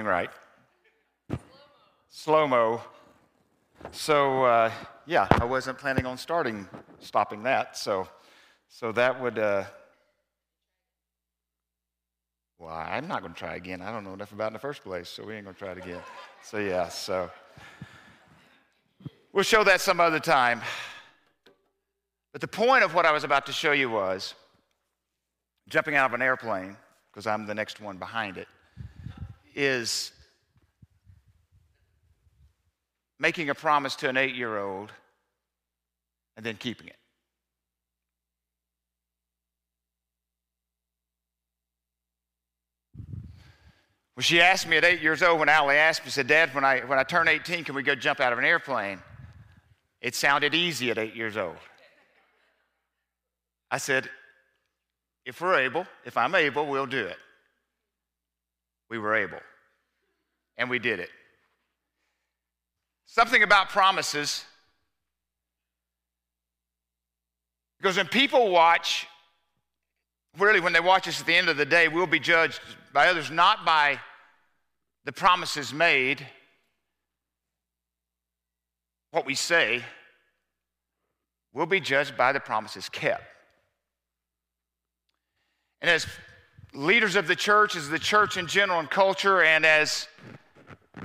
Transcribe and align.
right. 0.00 0.30
Slow 2.08 2.46
mo. 2.46 2.80
So 3.90 4.44
uh, 4.44 4.70
yeah, 5.06 5.26
I 5.30 5.44
wasn't 5.44 5.78
planning 5.78 6.06
on 6.06 6.16
starting 6.16 6.68
stopping 7.00 7.42
that. 7.42 7.76
So 7.76 8.08
so 8.68 8.92
that 8.92 9.20
would. 9.20 9.38
Uh, 9.38 9.64
well, 12.58 12.72
I'm 12.72 13.08
not 13.08 13.22
going 13.22 13.32
to 13.32 13.38
try 13.38 13.56
again. 13.56 13.82
I 13.82 13.90
don't 13.90 14.04
know 14.04 14.14
enough 14.14 14.30
about 14.30 14.46
in 14.46 14.52
the 14.52 14.58
first 14.60 14.84
place, 14.84 15.08
so 15.08 15.24
we 15.24 15.34
ain't 15.34 15.44
going 15.44 15.54
to 15.54 15.58
try 15.58 15.72
it 15.72 15.78
again. 15.78 16.00
So 16.42 16.58
yeah, 16.58 16.88
so 16.88 17.28
we'll 19.32 19.42
show 19.42 19.64
that 19.64 19.80
some 19.80 19.98
other 19.98 20.20
time. 20.20 20.60
But 22.30 22.40
the 22.40 22.48
point 22.48 22.84
of 22.84 22.94
what 22.94 23.04
I 23.04 23.10
was 23.10 23.24
about 23.24 23.46
to 23.46 23.52
show 23.52 23.72
you 23.72 23.90
was 23.90 24.34
jumping 25.68 25.96
out 25.96 26.06
of 26.06 26.14
an 26.14 26.22
airplane, 26.22 26.76
because 27.10 27.26
I'm 27.26 27.46
the 27.46 27.54
next 27.54 27.80
one 27.80 27.98
behind 27.98 28.38
it, 28.38 28.46
is 29.54 30.12
making 33.18 33.50
a 33.50 33.54
promise 33.54 33.94
to 33.96 34.08
an 34.08 34.16
eight 34.16 34.34
year 34.34 34.58
old 34.58 34.92
and 36.36 36.44
then 36.44 36.56
keeping 36.56 36.88
it. 36.88 36.96
Well, 44.16 44.22
she 44.22 44.42
asked 44.42 44.68
me 44.68 44.76
at 44.76 44.84
eight 44.84 45.00
years 45.00 45.22
old 45.22 45.40
when 45.40 45.48
Allie 45.48 45.76
asked 45.76 46.04
me, 46.04 46.10
said, 46.10 46.26
Dad, 46.26 46.54
when 46.54 46.64
I, 46.64 46.80
when 46.80 46.98
I 46.98 47.02
turn 47.02 47.28
18, 47.28 47.64
can 47.64 47.74
we 47.74 47.82
go 47.82 47.94
jump 47.94 48.20
out 48.20 48.32
of 48.32 48.38
an 48.38 48.44
airplane? 48.44 49.00
It 50.02 50.14
sounded 50.14 50.54
easy 50.54 50.90
at 50.90 50.98
eight 50.98 51.14
years 51.14 51.36
old. 51.36 51.56
I 53.70 53.78
said, 53.78 54.10
if 55.24 55.40
we're 55.40 55.60
able, 55.60 55.86
if 56.04 56.16
I'm 56.16 56.34
able, 56.34 56.66
we'll 56.66 56.86
do 56.86 57.06
it. 57.06 57.16
We 58.92 58.98
were 58.98 59.14
able. 59.14 59.40
And 60.58 60.68
we 60.68 60.78
did 60.78 61.00
it. 61.00 61.08
Something 63.06 63.42
about 63.42 63.70
promises. 63.70 64.44
Because 67.78 67.96
when 67.96 68.06
people 68.06 68.50
watch, 68.50 69.06
really, 70.38 70.60
when 70.60 70.74
they 70.74 70.80
watch 70.80 71.08
us 71.08 71.18
at 71.22 71.26
the 71.26 71.34
end 71.34 71.48
of 71.48 71.56
the 71.56 71.64
day, 71.64 71.88
we'll 71.88 72.06
be 72.06 72.20
judged 72.20 72.60
by 72.92 73.08
others 73.08 73.30
not 73.30 73.64
by 73.64 73.98
the 75.06 75.12
promises 75.12 75.72
made, 75.72 76.26
what 79.10 79.24
we 79.24 79.34
say, 79.34 79.82
we'll 81.54 81.64
be 81.64 81.80
judged 81.80 82.14
by 82.14 82.30
the 82.32 82.40
promises 82.40 82.90
kept. 82.90 83.24
And 85.80 85.90
as 85.90 86.06
leaders 86.74 87.16
of 87.16 87.26
the 87.26 87.36
church, 87.36 87.76
as 87.76 87.88
the 87.88 87.98
church 87.98 88.36
in 88.36 88.46
general 88.46 88.78
and 88.78 88.90
culture, 88.90 89.42
and 89.42 89.66
as 89.66 90.08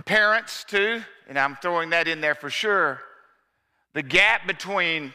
parents 0.05 0.63
too, 0.63 1.01
and 1.27 1.37
I'm 1.37 1.57
throwing 1.57 1.89
that 1.89 2.07
in 2.07 2.21
there 2.21 2.35
for 2.35 2.49
sure, 2.49 3.01
the 3.93 4.03
gap 4.03 4.47
between 4.47 5.13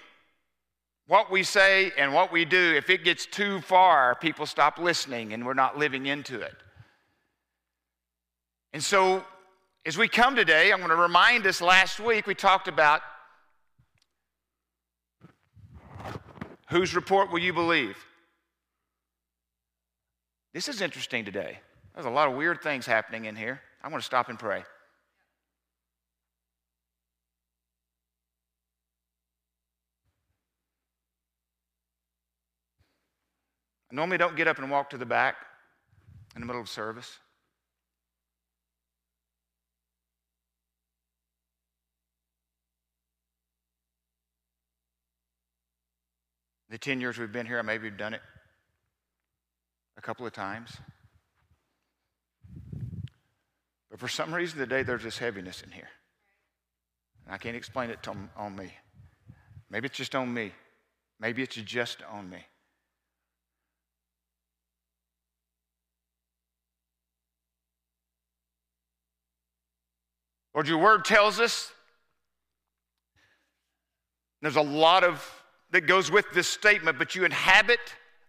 what 1.06 1.30
we 1.30 1.42
say 1.42 1.92
and 1.96 2.12
what 2.12 2.32
we 2.32 2.44
do, 2.44 2.74
if 2.76 2.90
it 2.90 3.04
gets 3.04 3.26
too 3.26 3.60
far, 3.60 4.14
people 4.14 4.46
stop 4.46 4.78
listening 4.78 5.32
and 5.32 5.44
we're 5.44 5.54
not 5.54 5.78
living 5.78 6.06
into 6.06 6.40
it. 6.40 6.54
And 8.72 8.82
so, 8.82 9.24
as 9.84 9.98
we 9.98 10.08
come 10.08 10.36
today, 10.36 10.72
I'm 10.72 10.78
going 10.78 10.90
to 10.90 10.96
remind 10.96 11.46
us 11.46 11.60
last 11.60 12.00
week 12.00 12.26
we 12.26 12.34
talked 12.34 12.68
about 12.68 13.02
whose 16.68 16.94
report 16.94 17.30
will 17.30 17.40
you 17.40 17.52
believe? 17.52 17.96
This 20.52 20.68
is 20.68 20.82
interesting 20.82 21.24
today. 21.24 21.60
There's 21.94 22.04
a 22.04 22.10
lot 22.10 22.28
of 22.28 22.36
weird 22.36 22.62
things 22.62 22.84
happening 22.84 23.24
in 23.24 23.36
here. 23.36 23.62
I'm 23.82 23.90
going 23.90 24.00
to 24.00 24.04
stop 24.04 24.28
and 24.28 24.38
pray. 24.38 24.64
I 33.90 33.94
normally 33.94 34.18
don't 34.18 34.36
get 34.36 34.46
up 34.46 34.58
and 34.58 34.70
walk 34.70 34.90
to 34.90 34.98
the 34.98 35.06
back 35.06 35.36
in 36.34 36.40
the 36.40 36.46
middle 36.46 36.60
of 36.60 36.68
service. 36.68 37.18
The 46.68 46.78
10 46.78 47.00
years 47.00 47.18
we've 47.18 47.32
been 47.32 47.44
here, 47.44 47.58
I 47.58 47.62
maybe 47.62 47.88
have 47.88 47.98
done 47.98 48.14
it 48.14 48.22
couple 50.02 50.26
of 50.26 50.32
times. 50.32 50.76
But 53.90 54.00
for 54.00 54.08
some 54.08 54.34
reason 54.34 54.58
today, 54.58 54.82
there's 54.82 55.04
this 55.04 55.18
heaviness 55.18 55.62
in 55.62 55.70
here. 55.70 55.88
And 57.24 57.34
I 57.34 57.38
can't 57.38 57.56
explain 57.56 57.90
it 57.90 58.02
to, 58.04 58.14
on 58.36 58.56
me. 58.56 58.72
Maybe 59.70 59.86
it's 59.86 59.96
just 59.96 60.14
on 60.14 60.32
me. 60.32 60.52
Maybe 61.20 61.42
it's 61.42 61.54
just 61.54 62.02
on 62.10 62.28
me. 62.28 62.38
Lord, 70.54 70.68
your 70.68 70.78
word 70.78 71.04
tells 71.04 71.40
us 71.40 71.72
there's 74.42 74.56
a 74.56 74.62
lot 74.62 75.04
of 75.04 75.26
that 75.70 75.82
goes 75.82 76.10
with 76.10 76.26
this 76.34 76.48
statement, 76.48 76.98
but 76.98 77.14
you 77.14 77.24
inhabit 77.24 77.80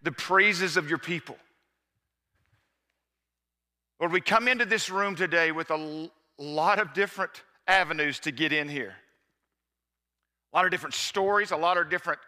the 0.03 0.11
praises 0.11 0.78
of 0.78 0.88
your 0.88 0.97
people. 0.97 1.35
Lord, 4.03 4.12
we 4.12 4.19
come 4.19 4.50
into 4.50 4.66
this 4.66 4.90
room 4.90 5.16
today 5.16 5.53
with 5.53 5.72
a 5.72 6.09
lot 6.38 6.80
of 6.80 6.94
different 6.94 7.41
avenues 7.69 8.19
to 8.19 8.34
get 8.34 8.52
in 8.52 8.68
here, 8.68 8.94
a 10.52 10.58
lot 10.58 10.66
of 10.66 10.72
different 10.72 10.94
stories, 10.94 11.52
a 11.52 11.56
lot 11.56 11.78
of 11.78 11.90
different 11.90 12.19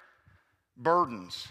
burdens. 0.78 1.46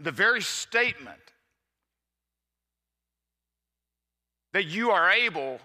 The 0.00 0.12
very 0.12 0.42
statement 0.42 1.16
that 4.52 4.66
you 4.66 4.90
are 4.90 5.10
able, 5.12 5.60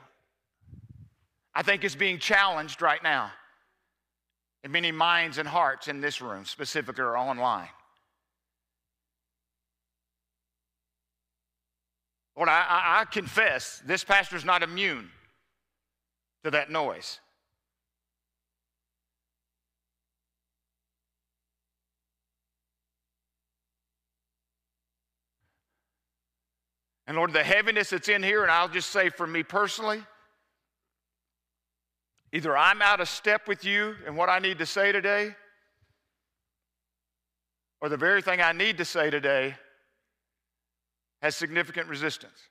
I 1.53 1.61
think, 1.61 1.83
is 1.83 1.93
being 1.93 2.19
challenged 2.19 2.81
right 2.81 3.03
now 3.03 3.33
in 4.63 4.71
many 4.71 4.93
minds 4.93 5.39
and 5.39 5.45
hearts 5.45 5.89
in 5.89 5.99
this 5.99 6.21
room, 6.21 6.45
specifically 6.45 7.03
or 7.03 7.17
online. 7.17 7.67
Lord, 12.39 12.47
I, 12.47 13.01
I, 13.01 13.03
confess 13.03 13.83
this 13.85 14.05
pastor's 14.05 14.45
not 14.45 14.63
immune 14.63 15.09
to 16.45 16.51
that 16.51 16.71
noise. 16.71 17.19
And 27.07 27.17
Lord, 27.17 27.33
the 27.33 27.43
heaviness 27.43 27.89
that's 27.89 28.07
in 28.07 28.23
here, 28.23 28.43
and 28.43 28.51
I'll 28.51 28.69
just 28.69 28.91
say 28.91 29.09
for 29.09 29.27
me 29.27 29.43
personally, 29.43 30.01
either 32.31 32.55
I'm 32.55 32.81
out 32.81 33.01
of 33.01 33.09
step 33.09 33.49
with 33.49 33.65
you 33.65 33.95
and 34.07 34.15
what 34.15 34.29
I 34.29 34.39
need 34.39 34.59
to 34.59 34.65
say 34.65 34.93
today, 34.93 35.35
or 37.81 37.89
the 37.89 37.97
very 37.97 38.21
thing 38.21 38.39
I 38.39 38.53
need 38.53 38.77
to 38.77 38.85
say 38.85 39.09
today 39.09 39.55
has 41.21 41.35
significant 41.35 41.87
resistance. 41.87 42.49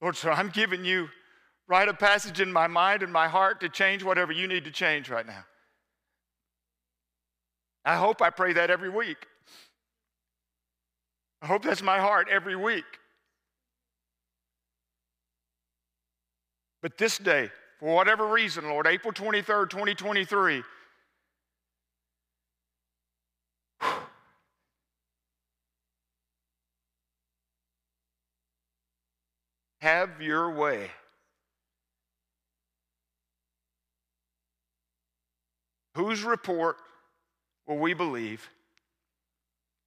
Lord, 0.00 0.16
so 0.16 0.30
I'm 0.30 0.48
giving 0.48 0.84
you 0.84 1.08
write 1.68 1.88
a 1.88 1.94
passage 1.94 2.40
in 2.40 2.52
my 2.52 2.66
mind 2.66 3.02
and 3.02 3.12
my 3.12 3.28
heart 3.28 3.60
to 3.60 3.68
change 3.68 4.02
whatever 4.02 4.32
you 4.32 4.46
need 4.46 4.64
to 4.64 4.70
change 4.70 5.08
right 5.08 5.26
now. 5.26 5.44
I 7.84 7.96
hope 7.96 8.20
I 8.20 8.30
pray 8.30 8.52
that 8.52 8.70
every 8.70 8.90
week. 8.90 9.26
I 11.40 11.46
hope 11.46 11.62
that's 11.62 11.82
my 11.82 11.98
heart 11.98 12.28
every 12.30 12.54
week. 12.54 12.84
But 16.82 16.98
this 16.98 17.18
day, 17.18 17.50
for 17.78 17.94
whatever 17.94 18.26
reason, 18.26 18.68
Lord, 18.68 18.86
April 18.86 19.12
23rd, 19.12 19.70
2023, 19.70 20.62
have 29.82 30.22
your 30.22 30.48
way. 30.48 30.88
Whose 35.96 36.22
report 36.22 36.76
will 37.66 37.78
we 37.78 37.92
believe? 37.92 38.48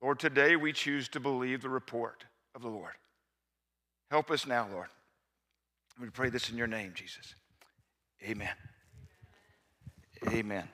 Lord, 0.01 0.19
today 0.19 0.57
we 0.57 0.73
choose 0.73 1.07
to 1.09 1.21
believe 1.21 1.61
the 1.61 1.69
report 1.69 2.25
of 2.53 2.61
the 2.61 2.67
Lord. 2.67 2.91
Help 4.11 4.29
us 4.31 4.45
now, 4.45 4.67
Lord. 4.69 4.89
We 5.99 6.09
pray 6.09 6.29
this 6.29 6.49
in 6.49 6.57
your 6.57 6.67
name, 6.67 6.91
Jesus. 6.93 7.33
Amen. 8.21 8.53
Amen. 10.27 10.67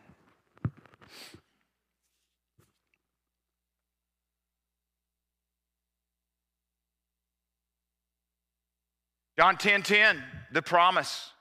John 9.38 9.58
10 9.58 9.84
10, 9.84 10.24
the 10.52 10.62
promise, 10.62 11.32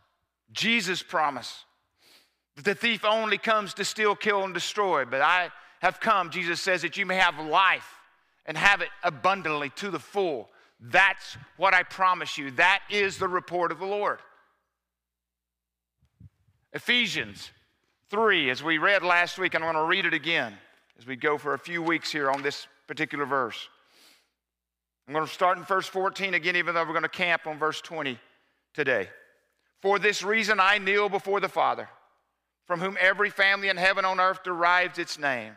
Jesus' 0.52 1.02
promise. 1.02 1.64
That 2.56 2.64
the 2.64 2.74
thief 2.74 3.04
only 3.04 3.38
comes 3.38 3.74
to 3.74 3.84
steal, 3.84 4.14
kill, 4.14 4.44
and 4.44 4.54
destroy. 4.54 5.04
But 5.04 5.22
I 5.22 5.50
have 5.80 6.00
come, 6.00 6.30
Jesus 6.30 6.60
says, 6.60 6.82
that 6.82 6.96
you 6.96 7.06
may 7.06 7.16
have 7.16 7.38
life 7.38 7.96
and 8.46 8.56
have 8.56 8.80
it 8.80 8.88
abundantly 9.02 9.70
to 9.76 9.90
the 9.90 9.98
full. 9.98 10.48
That's 10.80 11.36
what 11.56 11.74
I 11.74 11.82
promise 11.82 12.38
you. 12.38 12.50
That 12.52 12.82
is 12.90 13.18
the 13.18 13.28
report 13.28 13.70
of 13.70 13.78
the 13.78 13.86
Lord. 13.86 14.18
Ephesians 16.72 17.50
3, 18.10 18.50
as 18.50 18.62
we 18.62 18.78
read 18.78 19.02
last 19.02 19.38
week, 19.38 19.54
and 19.54 19.64
I'm 19.64 19.72
going 19.72 19.84
to 19.84 19.88
read 19.88 20.06
it 20.06 20.14
again 20.14 20.54
as 20.98 21.06
we 21.06 21.16
go 21.16 21.38
for 21.38 21.54
a 21.54 21.58
few 21.58 21.82
weeks 21.82 22.10
here 22.10 22.30
on 22.30 22.42
this 22.42 22.66
particular 22.86 23.24
verse. 23.24 23.68
I'm 25.06 25.14
going 25.14 25.26
to 25.26 25.32
start 25.32 25.58
in 25.58 25.64
verse 25.64 25.86
14 25.86 26.34
again, 26.34 26.56
even 26.56 26.74
though 26.74 26.82
we're 26.84 26.92
going 26.92 27.02
to 27.02 27.08
camp 27.08 27.46
on 27.46 27.58
verse 27.58 27.80
20 27.80 28.18
today. 28.74 29.08
For 29.82 29.98
this 29.98 30.22
reason, 30.22 30.60
I 30.60 30.78
kneel 30.78 31.08
before 31.08 31.40
the 31.40 31.48
Father, 31.48 31.88
from 32.66 32.80
whom 32.80 32.96
every 33.00 33.30
family 33.30 33.68
in 33.68 33.76
heaven 33.76 34.04
on 34.04 34.20
earth 34.20 34.42
derives 34.44 34.98
its 34.98 35.18
name. 35.18 35.54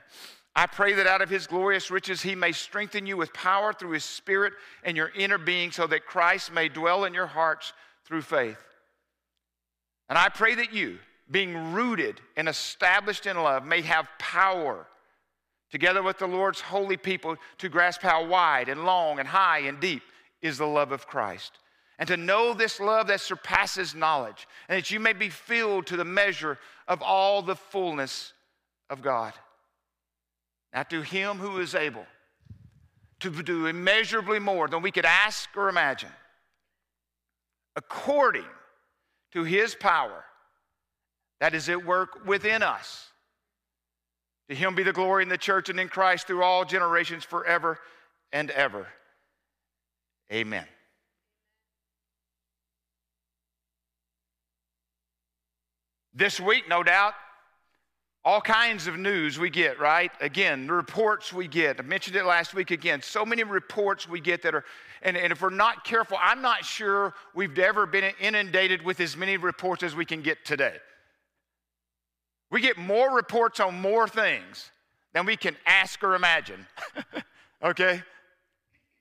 I 0.56 0.68
pray 0.68 0.94
that 0.94 1.08
out 1.08 1.22
of 1.22 1.30
his 1.30 1.48
glorious 1.48 1.90
riches 1.90 2.22
he 2.22 2.36
may 2.36 2.52
strengthen 2.52 3.06
you 3.06 3.18
with 3.18 3.34
power 3.34 3.74
through 3.74 3.92
his 3.92 4.06
spirit 4.06 4.54
and 4.84 4.96
your 4.96 5.12
inner 5.16 5.38
being, 5.38 5.72
so 5.72 5.88
that 5.88 6.06
Christ 6.06 6.54
may 6.54 6.70
dwell 6.70 7.06
in 7.06 7.14
your 7.14 7.28
hearts 7.28 7.74
through 8.06 8.22
faith. 8.22 8.58
And 10.10 10.18
I 10.18 10.30
pray 10.30 10.56
that 10.56 10.74
you, 10.74 11.00
being 11.30 11.74
rooted 11.74 12.22
and 12.38 12.48
established 12.48 13.26
in 13.26 13.38
love, 13.38 13.66
may 13.66 13.82
have 13.82 14.08
power, 14.20 14.86
together 15.74 16.04
with 16.04 16.20
the 16.20 16.28
Lord's 16.28 16.62
holy 16.62 16.98
people, 16.98 17.36
to 17.58 17.68
grasp 17.68 18.04
how 18.04 18.24
wide 18.24 18.70
and 18.70 18.86
long 18.86 19.18
and 19.18 19.28
high 19.28 19.62
and 19.62 19.80
deep 19.80 20.04
is 20.40 20.60
the 20.60 20.68
love 20.68 20.92
of 20.92 21.08
Christ. 21.08 21.54
And 21.98 22.08
to 22.10 22.16
know 22.16 22.54
this 22.54 22.80
love 22.80 23.08
that 23.08 23.22
surpasses 23.22 23.96
knowledge, 23.96 24.48
and 24.70 24.78
that 24.78 24.92
you 24.92 25.00
may 25.00 25.14
be 25.14 25.30
filled 25.30 25.88
to 25.88 25.98
the 25.98 26.06
measure 26.06 26.60
of 26.88 27.02
all 27.02 27.42
the 27.42 27.56
fullness 27.56 28.34
of 28.92 29.02
God. 29.02 29.34
Now, 30.76 30.84
to 30.84 31.02
him 31.02 31.38
who 31.38 31.60
is 31.60 31.74
able 31.74 32.06
to 33.22 33.32
do 33.42 33.66
immeasurably 33.66 34.38
more 34.38 34.68
than 34.68 34.84
we 34.84 34.92
could 34.92 35.06
ask 35.06 35.50
or 35.58 35.70
imagine, 35.70 36.12
according 37.76 38.46
to 39.32 39.44
his 39.44 39.74
power 39.74 40.24
that 41.40 41.56
is 41.56 41.68
at 41.68 41.84
work 41.84 42.28
within 42.28 42.62
us. 42.62 43.10
To 44.50 44.56
him 44.56 44.76
be 44.76 44.84
the 44.84 44.94
glory 44.94 45.24
in 45.24 45.30
the 45.30 45.38
church 45.38 45.70
and 45.70 45.80
in 45.80 45.88
Christ 45.88 46.28
through 46.28 46.44
all 46.44 46.66
generations 46.66 47.24
forever 47.24 47.80
and 48.32 48.52
ever. 48.52 48.88
Amen. 50.32 50.66
This 56.14 56.40
week, 56.40 56.70
no 56.70 56.84
doubt, 56.84 57.14
all 58.26 58.40
kinds 58.40 58.88
of 58.88 58.98
news 58.98 59.38
we 59.40 59.50
get, 59.50 59.80
right? 59.80 60.12
Again, 60.22 60.68
the 60.68 60.74
reports 60.74 61.34
we 61.34 61.48
get. 61.48 61.80
I 61.80 61.84
mentioned 61.84 62.16
it 62.16 62.26
last 62.26 62.54
week 62.54 62.72
again. 62.72 63.02
So 63.02 63.26
many 63.26 63.44
reports 63.44 64.08
we 64.08 64.22
get 64.22 64.42
that 64.44 64.56
are, 64.56 64.64
and, 65.02 65.18
and 65.18 65.34
if 65.34 65.42
we're 65.42 65.50
not 65.50 65.84
careful, 65.84 66.18
I'm 66.22 66.42
not 66.42 66.64
sure 66.64 67.14
we've 67.34 67.58
ever 67.60 67.86
been 67.86 68.14
inundated 68.22 68.82
with 68.82 69.00
as 69.00 69.18
many 69.18 69.38
reports 69.38 69.84
as 69.84 69.96
we 69.96 70.06
can 70.06 70.22
get 70.22 70.46
today. 70.46 70.78
We 72.54 72.62
get 72.62 72.78
more 72.78 73.16
reports 73.16 73.60
on 73.60 73.82
more 73.82 74.08
things 74.08 74.70
than 75.12 75.26
we 75.26 75.36
can 75.36 75.58
ask 75.66 76.04
or 76.04 76.14
imagine. 76.14 76.68
okay? 77.64 78.04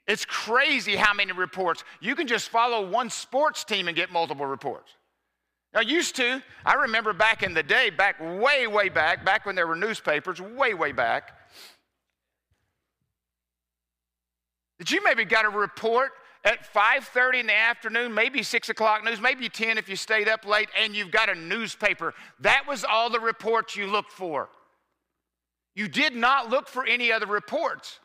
It's 0.09 0.25
crazy 0.25 0.97
how 0.97 1.13
many 1.13 1.33
reports. 1.33 1.85
You 2.01 2.15
can 2.15 2.27
just 2.27 2.49
follow 2.49 2.89
one 2.89 3.11
sports 3.11 3.63
team 3.63 3.89
and 3.89 3.97
get 3.97 4.11
multiple 4.11 4.47
reports. 4.47 4.93
Now, 5.75 5.81
used 5.81 6.17
to, 6.17 6.43
I 6.65 6.75
remember 6.75 7.13
back 7.13 7.43
in 7.43 7.53
the 7.53 7.63
day, 7.63 7.91
back 7.91 8.19
way, 8.21 8.67
way 8.67 8.89
back, 8.89 9.23
back 9.23 9.45
when 9.45 9.55
there 9.55 9.67
were 9.67 9.77
newspapers, 9.77 10.41
way, 10.41 10.73
way 10.73 10.93
back, 10.93 11.37
that 14.79 14.91
you 14.91 15.05
maybe 15.05 15.27
got 15.27 15.45
a 15.45 15.51
report 15.51 16.13
at 16.45 16.73
5.30 16.73 17.41
in 17.41 17.47
the 17.47 17.55
afternoon, 17.55 18.13
maybe 18.15 18.43
6 18.43 18.69
o'clock 18.69 19.05
news, 19.05 19.21
maybe 19.21 19.49
10 19.49 19.79
if 19.79 19.89
you 19.89 19.97
stayed 19.97 20.29
up 20.29 20.45
late, 20.45 20.69
and 20.81 20.95
you've 20.95 21.11
got 21.11 21.29
a 21.29 21.35
newspaper. 21.35 22.15
That 22.41 22.67
was 22.67 22.85
all 22.85 23.11
the 23.11 23.21
reports 23.21 23.77
you 23.77 23.87
looked 23.87 24.13
for. 24.13 24.49
You 25.75 25.89
did 25.89 26.15
not 26.15 26.51
look 26.51 26.69
for 26.69 26.85
any 26.85 27.13
other 27.13 27.27
reports. 27.27 28.01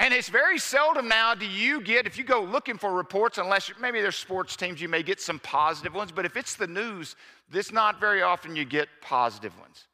And 0.00 0.12
it's 0.12 0.28
very 0.28 0.58
seldom 0.58 1.06
now 1.06 1.34
do 1.36 1.46
you 1.46 1.80
get, 1.80 2.06
if 2.06 2.18
you 2.18 2.24
go 2.24 2.42
looking 2.42 2.78
for 2.78 2.92
reports, 2.92 3.38
unless 3.38 3.70
maybe 3.80 4.00
there's 4.00 4.16
sports 4.16 4.56
teams, 4.56 4.80
you 4.80 4.88
may 4.88 5.04
get 5.04 5.20
some 5.20 5.38
positive 5.38 5.94
ones, 5.94 6.10
but 6.10 6.24
if 6.24 6.36
it's 6.36 6.56
the 6.56 6.66
news, 6.66 7.14
it's 7.52 7.70
not 7.70 8.00
very 8.00 8.22
often 8.22 8.56
you 8.56 8.64
get 8.64 8.88
positive 9.00 9.56
ones. 9.60 9.86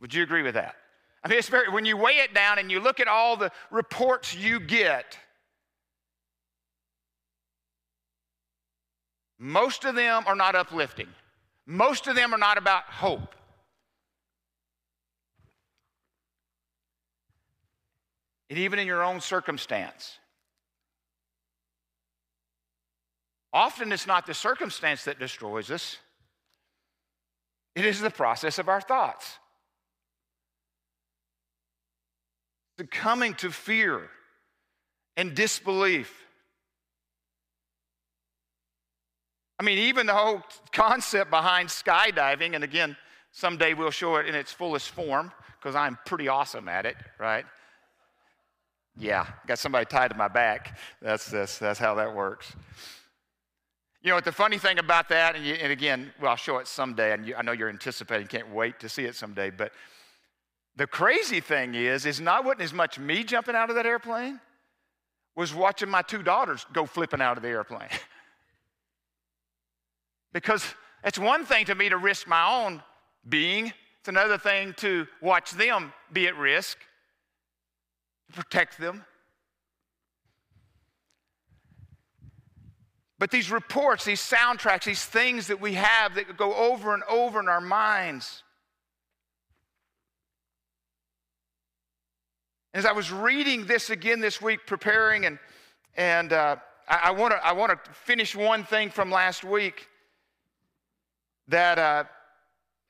Would 0.00 0.14
you 0.14 0.22
agree 0.22 0.42
with 0.42 0.54
that? 0.54 0.76
I 1.24 1.28
mean, 1.28 1.38
it's 1.38 1.48
very, 1.48 1.68
when 1.68 1.84
you 1.84 1.96
weigh 1.96 2.18
it 2.18 2.32
down 2.32 2.60
and 2.60 2.70
you 2.70 2.78
look 2.78 3.00
at 3.00 3.08
all 3.08 3.36
the 3.36 3.50
reports 3.72 4.32
you 4.32 4.60
get, 4.60 5.18
most 9.38 9.84
of 9.84 9.94
them 9.94 10.24
are 10.26 10.34
not 10.34 10.54
uplifting. 10.54 11.08
Most 11.66 12.06
of 12.06 12.16
them 12.16 12.34
are 12.34 12.38
not 12.38 12.58
about 12.58 12.84
hope. 12.84 13.34
and 18.50 18.58
even 18.58 18.78
in 18.78 18.86
your 18.86 19.02
own 19.02 19.20
circumstance. 19.20 20.18
Often 23.52 23.92
it's 23.92 24.06
not 24.06 24.26
the 24.26 24.34
circumstance 24.34 25.04
that 25.04 25.18
destroys 25.18 25.70
us, 25.70 25.98
it 27.74 27.84
is 27.84 28.00
the 28.00 28.10
process 28.10 28.58
of 28.58 28.68
our 28.68 28.80
thoughts. 28.80 29.38
Succumbing 32.78 33.34
to 33.34 33.50
fear 33.50 34.08
and 35.16 35.34
disbelief. 35.34 36.27
I 39.58 39.64
mean, 39.64 39.78
even 39.78 40.06
the 40.06 40.14
whole 40.14 40.42
concept 40.72 41.30
behind 41.30 41.68
skydiving, 41.68 42.54
and 42.54 42.62
again, 42.62 42.96
someday 43.32 43.74
we'll 43.74 43.90
show 43.90 44.16
it 44.16 44.26
in 44.26 44.34
its 44.34 44.52
fullest 44.52 44.90
form 44.90 45.32
because 45.58 45.74
I'm 45.74 45.98
pretty 46.06 46.28
awesome 46.28 46.68
at 46.68 46.86
it, 46.86 46.96
right? 47.18 47.44
Yeah, 48.96 49.26
got 49.46 49.58
somebody 49.58 49.84
tied 49.86 50.10
to 50.10 50.16
my 50.16 50.28
back. 50.28 50.78
That's, 51.02 51.26
that's, 51.26 51.58
that's 51.58 51.78
how 51.78 51.94
that 51.96 52.14
works. 52.14 52.52
You 54.02 54.10
know 54.10 54.14
what 54.14 54.24
the 54.24 54.32
funny 54.32 54.58
thing 54.58 54.78
about 54.78 55.08
that, 55.08 55.34
and, 55.34 55.44
you, 55.44 55.54
and 55.54 55.72
again, 55.72 56.12
well, 56.20 56.30
I'll 56.30 56.36
show 56.36 56.58
it 56.58 56.68
someday, 56.68 57.12
and 57.12 57.26
you, 57.26 57.34
I 57.34 57.42
know 57.42 57.52
you're 57.52 57.68
anticipating, 57.68 58.28
can't 58.28 58.50
wait 58.50 58.78
to 58.80 58.88
see 58.88 59.04
it 59.04 59.16
someday, 59.16 59.50
but 59.50 59.72
the 60.76 60.86
crazy 60.86 61.40
thing 61.40 61.74
is, 61.74 62.06
is 62.06 62.20
not 62.20 62.44
wasn't 62.44 62.62
as 62.62 62.72
much 62.72 62.98
me 62.98 63.24
jumping 63.24 63.56
out 63.56 63.70
of 63.70 63.76
that 63.76 63.86
airplane, 63.86 64.40
was 65.34 65.52
watching 65.52 65.88
my 65.88 66.02
two 66.02 66.22
daughters 66.22 66.64
go 66.72 66.86
flipping 66.86 67.20
out 67.20 67.36
of 67.36 67.42
the 67.42 67.48
airplane. 67.48 67.88
because 70.32 70.64
it's 71.04 71.18
one 71.18 71.44
thing 71.44 71.64
to 71.66 71.74
me 71.74 71.88
to 71.88 71.96
risk 71.96 72.26
my 72.26 72.64
own 72.64 72.82
being, 73.28 73.72
it's 74.00 74.08
another 74.08 74.38
thing 74.38 74.74
to 74.78 75.06
watch 75.20 75.50
them 75.52 75.92
be 76.12 76.26
at 76.26 76.36
risk 76.36 76.78
to 78.28 78.32
protect 78.32 78.78
them. 78.78 79.04
But 83.18 83.30
these 83.32 83.50
reports, 83.50 84.04
these 84.04 84.20
soundtracks, 84.20 84.84
these 84.84 85.04
things 85.04 85.48
that 85.48 85.60
we 85.60 85.74
have 85.74 86.14
that 86.14 86.36
go 86.36 86.54
over 86.54 86.94
and 86.94 87.02
over 87.04 87.40
in 87.40 87.48
our 87.48 87.60
minds. 87.60 88.44
As 92.72 92.86
I 92.86 92.92
was 92.92 93.10
reading 93.10 93.66
this 93.66 93.90
again 93.90 94.20
this 94.20 94.40
week, 94.40 94.60
preparing, 94.66 95.26
and, 95.26 95.38
and 95.96 96.32
uh, 96.32 96.56
I, 96.88 97.00
I 97.04 97.10
want 97.10 97.32
to 97.32 97.44
I 97.44 97.52
wanna 97.52 97.80
finish 97.92 98.36
one 98.36 98.62
thing 98.62 98.90
from 98.90 99.10
last 99.10 99.42
week 99.42 99.88
that 101.48 101.78
uh, 101.78 102.04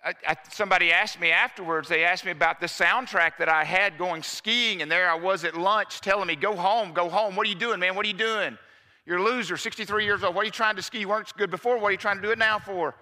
I, 0.04 0.14
I, 0.26 0.36
somebody 0.50 0.92
asked 0.92 1.20
me 1.20 1.30
afterwards, 1.30 1.88
they 1.88 2.04
asked 2.04 2.24
me 2.24 2.30
about 2.30 2.60
the 2.60 2.66
soundtrack 2.66 3.32
that 3.38 3.48
I 3.48 3.64
had 3.64 3.98
going 3.98 4.22
skiing, 4.22 4.82
and 4.82 4.90
there 4.90 5.10
I 5.10 5.14
was 5.14 5.44
at 5.44 5.56
lunch 5.56 6.00
telling 6.00 6.26
me, 6.26 6.36
Go 6.36 6.54
home, 6.54 6.92
go 6.92 7.08
home. 7.08 7.36
What 7.36 7.46
are 7.46 7.50
you 7.50 7.56
doing, 7.56 7.80
man? 7.80 7.94
What 7.94 8.04
are 8.04 8.08
you 8.08 8.14
doing? 8.14 8.58
You're 9.06 9.18
a 9.18 9.24
loser, 9.24 9.56
63 9.56 10.04
years 10.04 10.22
old. 10.22 10.34
What 10.34 10.42
are 10.42 10.44
you 10.44 10.50
trying 10.50 10.76
to 10.76 10.82
ski? 10.82 11.00
You 11.00 11.08
weren't 11.08 11.34
good 11.36 11.50
before. 11.50 11.78
What 11.78 11.88
are 11.88 11.92
you 11.92 11.96
trying 11.96 12.16
to 12.16 12.22
do 12.22 12.30
it 12.30 12.38
now 12.38 12.58
for? 12.58 12.94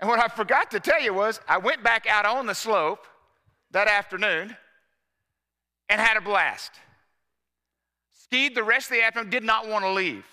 And 0.00 0.08
what 0.08 0.20
I 0.20 0.28
forgot 0.28 0.70
to 0.70 0.80
tell 0.80 1.02
you 1.02 1.12
was, 1.12 1.40
I 1.48 1.58
went 1.58 1.82
back 1.82 2.06
out 2.06 2.24
on 2.24 2.46
the 2.46 2.54
slope 2.54 3.04
that 3.72 3.88
afternoon 3.88 4.56
and 5.88 6.00
had 6.00 6.16
a 6.16 6.20
blast. 6.20 6.70
Skied 8.12 8.54
the 8.54 8.62
rest 8.62 8.90
of 8.90 8.96
the 8.96 9.02
afternoon, 9.02 9.30
did 9.30 9.42
not 9.42 9.66
want 9.66 9.84
to 9.84 9.90
leave. 9.90 10.24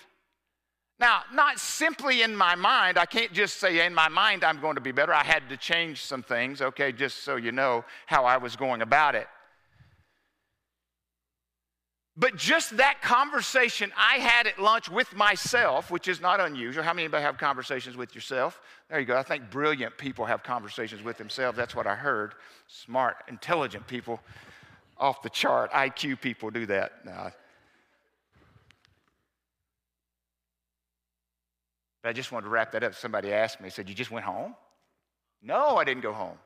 Now, 0.98 1.22
not 1.32 1.58
simply 1.58 2.22
in 2.22 2.34
my 2.34 2.54
mind, 2.54 2.96
I 2.96 3.04
can't 3.04 3.32
just 3.32 3.58
say 3.58 3.84
in 3.84 3.92
my 3.94 4.08
mind 4.08 4.44
I'm 4.44 4.60
going 4.60 4.76
to 4.76 4.80
be 4.80 4.92
better. 4.92 5.12
I 5.12 5.24
had 5.24 5.48
to 5.50 5.56
change 5.56 6.02
some 6.02 6.22
things, 6.22 6.62
okay, 6.62 6.90
just 6.90 7.22
so 7.22 7.36
you 7.36 7.52
know 7.52 7.84
how 8.06 8.24
I 8.24 8.38
was 8.38 8.56
going 8.56 8.80
about 8.80 9.14
it. 9.14 9.26
But 12.18 12.36
just 12.36 12.78
that 12.78 13.02
conversation 13.02 13.92
I 13.94 14.14
had 14.14 14.46
at 14.46 14.58
lunch 14.58 14.88
with 14.88 15.14
myself, 15.14 15.90
which 15.90 16.08
is 16.08 16.18
not 16.18 16.40
unusual. 16.40 16.82
How 16.82 16.94
many 16.94 17.04
of 17.04 17.12
you 17.12 17.18
have 17.18 17.36
conversations 17.36 17.94
with 17.94 18.14
yourself? 18.14 18.58
There 18.88 18.98
you 18.98 19.04
go. 19.04 19.18
I 19.18 19.22
think 19.22 19.50
brilliant 19.50 19.98
people 19.98 20.24
have 20.24 20.42
conversations 20.42 21.02
with 21.02 21.18
themselves. 21.18 21.58
That's 21.58 21.74
what 21.74 21.86
I 21.86 21.94
heard. 21.94 22.32
Smart, 22.68 23.16
intelligent 23.28 23.86
people, 23.86 24.20
off 24.96 25.20
the 25.20 25.28
chart, 25.28 25.70
IQ 25.72 26.22
people 26.22 26.48
do 26.48 26.64
that. 26.64 26.92
But 32.06 32.10
I 32.10 32.12
just 32.12 32.30
wanted 32.30 32.44
to 32.44 32.50
wrap 32.50 32.70
that 32.70 32.84
up. 32.84 32.94
Somebody 32.94 33.32
asked 33.32 33.60
me, 33.60 33.68
said, 33.68 33.88
You 33.88 33.94
just 33.96 34.12
went 34.12 34.24
home? 34.24 34.54
No, 35.42 35.76
I 35.76 35.82
didn't 35.82 36.04
go 36.04 36.12
home. 36.12 36.38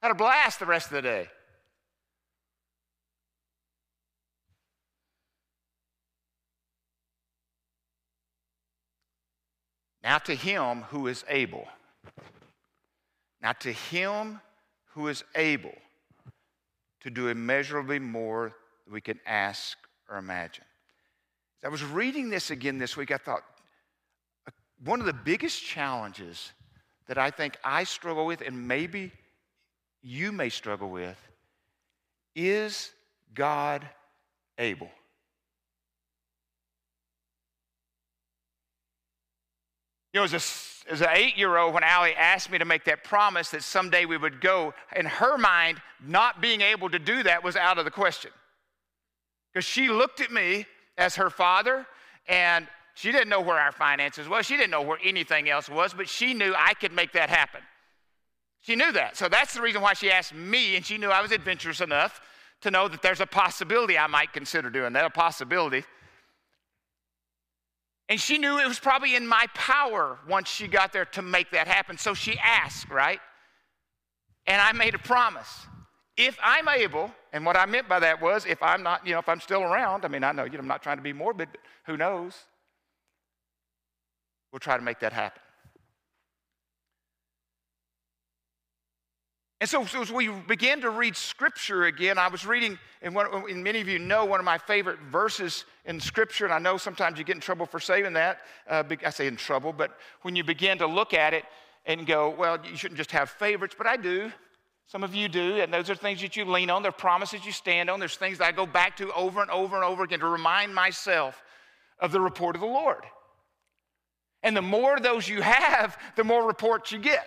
I 0.00 0.06
had 0.06 0.12
a 0.12 0.14
blast 0.14 0.60
the 0.60 0.66
rest 0.66 0.86
of 0.86 0.92
the 0.92 1.02
day. 1.02 1.26
Now 10.04 10.18
to 10.18 10.36
him 10.36 10.82
who 10.90 11.08
is 11.08 11.24
able. 11.28 11.66
Now 13.42 13.54
to 13.54 13.72
him 13.72 14.40
who 14.94 15.08
is 15.08 15.24
able 15.34 15.74
to 17.00 17.10
do 17.10 17.26
immeasurably 17.26 17.98
more 17.98 18.54
than 18.84 18.94
we 18.94 19.00
can 19.00 19.18
ask 19.26 19.76
or 20.08 20.18
imagine. 20.18 20.66
I 21.64 21.68
was 21.68 21.82
reading 21.82 22.30
this 22.30 22.52
again 22.52 22.78
this 22.78 22.96
week, 22.96 23.10
I 23.10 23.16
thought 23.16 23.42
one 24.84 25.00
of 25.00 25.06
the 25.06 25.12
biggest 25.12 25.62
challenges 25.62 26.52
that 27.06 27.18
I 27.18 27.30
think 27.30 27.58
I 27.64 27.84
struggle 27.84 28.26
with, 28.26 28.40
and 28.40 28.68
maybe 28.68 29.12
you 30.02 30.32
may 30.32 30.48
struggle 30.48 30.88
with, 30.88 31.18
is 32.34 32.90
God 33.34 33.86
able? 34.58 34.90
You 40.12 40.20
know, 40.20 40.24
as, 40.24 40.32
a, 40.32 40.92
as 40.92 41.00
an 41.02 41.08
eight 41.12 41.36
year 41.36 41.56
old, 41.56 41.74
when 41.74 41.84
Allie 41.84 42.14
asked 42.14 42.50
me 42.50 42.58
to 42.58 42.64
make 42.64 42.84
that 42.84 43.04
promise 43.04 43.50
that 43.50 43.62
someday 43.62 44.06
we 44.06 44.16
would 44.16 44.40
go, 44.40 44.74
in 44.96 45.06
her 45.06 45.38
mind, 45.38 45.80
not 46.04 46.40
being 46.40 46.62
able 46.62 46.90
to 46.90 46.98
do 46.98 47.22
that 47.22 47.44
was 47.44 47.54
out 47.54 47.78
of 47.78 47.84
the 47.84 47.90
question. 47.90 48.30
Because 49.52 49.64
she 49.64 49.88
looked 49.88 50.20
at 50.20 50.32
me 50.32 50.66
as 50.96 51.16
her 51.16 51.30
father, 51.30 51.86
and 52.28 52.66
she 53.00 53.12
didn't 53.12 53.30
know 53.30 53.40
where 53.40 53.58
our 53.58 53.72
finances 53.72 54.28
was. 54.28 54.44
She 54.44 54.58
didn't 54.58 54.72
know 54.72 54.82
where 54.82 54.98
anything 55.02 55.48
else 55.48 55.70
was, 55.70 55.94
but 55.94 56.06
she 56.06 56.34
knew 56.34 56.52
I 56.54 56.74
could 56.74 56.92
make 56.92 57.12
that 57.12 57.30
happen. 57.30 57.62
She 58.60 58.76
knew 58.76 58.92
that. 58.92 59.16
So 59.16 59.26
that's 59.26 59.54
the 59.54 59.62
reason 59.62 59.80
why 59.80 59.94
she 59.94 60.10
asked 60.10 60.34
me, 60.34 60.76
and 60.76 60.84
she 60.84 60.98
knew 60.98 61.08
I 61.08 61.22
was 61.22 61.32
adventurous 61.32 61.80
enough 61.80 62.20
to 62.60 62.70
know 62.70 62.88
that 62.88 63.00
there's 63.00 63.20
a 63.20 63.26
possibility 63.26 63.96
I 63.96 64.06
might 64.06 64.34
consider 64.34 64.68
doing 64.68 64.92
that, 64.92 65.06
a 65.06 65.08
possibility. 65.08 65.82
And 68.10 68.20
she 68.20 68.36
knew 68.36 68.58
it 68.58 68.68
was 68.68 68.78
probably 68.78 69.16
in 69.16 69.26
my 69.26 69.46
power 69.54 70.18
once 70.28 70.50
she 70.50 70.68
got 70.68 70.92
there 70.92 71.06
to 71.06 71.22
make 71.22 71.52
that 71.52 71.66
happen. 71.68 71.96
So 71.96 72.12
she 72.12 72.38
asked, 72.38 72.90
right? 72.90 73.20
And 74.46 74.60
I 74.60 74.72
made 74.72 74.94
a 74.94 74.98
promise. 74.98 75.66
If 76.18 76.36
I'm 76.42 76.68
able, 76.68 77.10
and 77.32 77.46
what 77.46 77.56
I 77.56 77.64
meant 77.64 77.88
by 77.88 78.00
that 78.00 78.20
was 78.20 78.44
if 78.44 78.62
I'm 78.62 78.82
not, 78.82 79.06
you 79.06 79.14
know, 79.14 79.20
if 79.20 79.28
I'm 79.30 79.40
still 79.40 79.62
around, 79.62 80.04
I 80.04 80.08
mean, 80.08 80.22
I 80.22 80.32
know, 80.32 80.44
you 80.44 80.52
know, 80.52 80.58
I'm 80.58 80.68
not 80.68 80.82
trying 80.82 80.98
to 80.98 81.02
be 81.02 81.14
morbid, 81.14 81.48
but 81.50 81.60
who 81.86 81.96
knows? 81.96 82.34
We'll 84.52 84.60
try 84.60 84.76
to 84.76 84.82
make 84.82 85.00
that 85.00 85.12
happen. 85.12 85.42
And 89.60 89.68
so, 89.68 89.84
so, 89.84 90.00
as 90.00 90.10
we 90.10 90.28
began 90.28 90.80
to 90.80 90.90
read 90.90 91.14
scripture 91.14 91.84
again, 91.84 92.16
I 92.16 92.28
was 92.28 92.46
reading, 92.46 92.78
and, 93.02 93.14
one, 93.14 93.26
and, 93.46 93.62
many 93.62 93.82
of 93.82 93.88
you 93.88 93.98
know 93.98 94.24
one 94.24 94.40
of 94.40 94.46
my 94.46 94.56
favorite 94.56 94.98
verses 95.12 95.66
in 95.84 96.00
scripture, 96.00 96.46
and 96.46 96.54
I 96.54 96.58
know 96.58 96.78
sometimes 96.78 97.18
you 97.18 97.24
get 97.24 97.34
in 97.34 97.42
trouble 97.42 97.66
for 97.66 97.78
saying 97.78 98.10
that. 98.14 98.38
Uh, 98.66 98.84
I 99.04 99.10
say 99.10 99.26
in 99.26 99.36
trouble, 99.36 99.74
but 99.74 99.98
when 100.22 100.34
you 100.34 100.44
begin 100.44 100.78
to 100.78 100.86
look 100.86 101.12
at 101.12 101.34
it 101.34 101.44
and 101.84 102.06
go, 102.06 102.30
well, 102.30 102.58
you 102.64 102.74
shouldn't 102.74 102.96
just 102.96 103.10
have 103.10 103.28
favorites, 103.28 103.74
but 103.76 103.86
I 103.86 103.98
do. 103.98 104.32
Some 104.86 105.04
of 105.04 105.14
you 105.14 105.28
do, 105.28 105.60
and 105.60 105.72
those 105.72 105.90
are 105.90 105.94
things 105.94 106.22
that 106.22 106.36
you 106.36 106.46
lean 106.46 106.70
on. 106.70 106.82
They're 106.82 106.90
promises 106.90 107.44
you 107.44 107.52
stand 107.52 107.90
on. 107.90 108.00
There's 108.00 108.16
things 108.16 108.38
that 108.38 108.46
I 108.46 108.52
go 108.52 108.64
back 108.64 108.96
to 108.96 109.12
over 109.12 109.42
and 109.42 109.50
over 109.50 109.76
and 109.76 109.84
over 109.84 110.04
again 110.04 110.20
to 110.20 110.26
remind 110.26 110.74
myself 110.74 111.42
of 111.98 112.12
the 112.12 112.20
report 112.20 112.56
of 112.56 112.62
the 112.62 112.66
Lord. 112.66 113.04
And 114.42 114.56
the 114.56 114.62
more 114.62 114.98
those 114.98 115.28
you 115.28 115.42
have, 115.42 115.98
the 116.16 116.24
more 116.24 116.46
reports 116.46 116.92
you 116.92 116.98
get. 116.98 117.26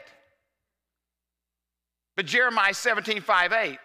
But 2.15 2.25
Jeremiah 2.25 2.73
17, 2.73 3.21
5, 3.21 3.53
8, 3.53 3.77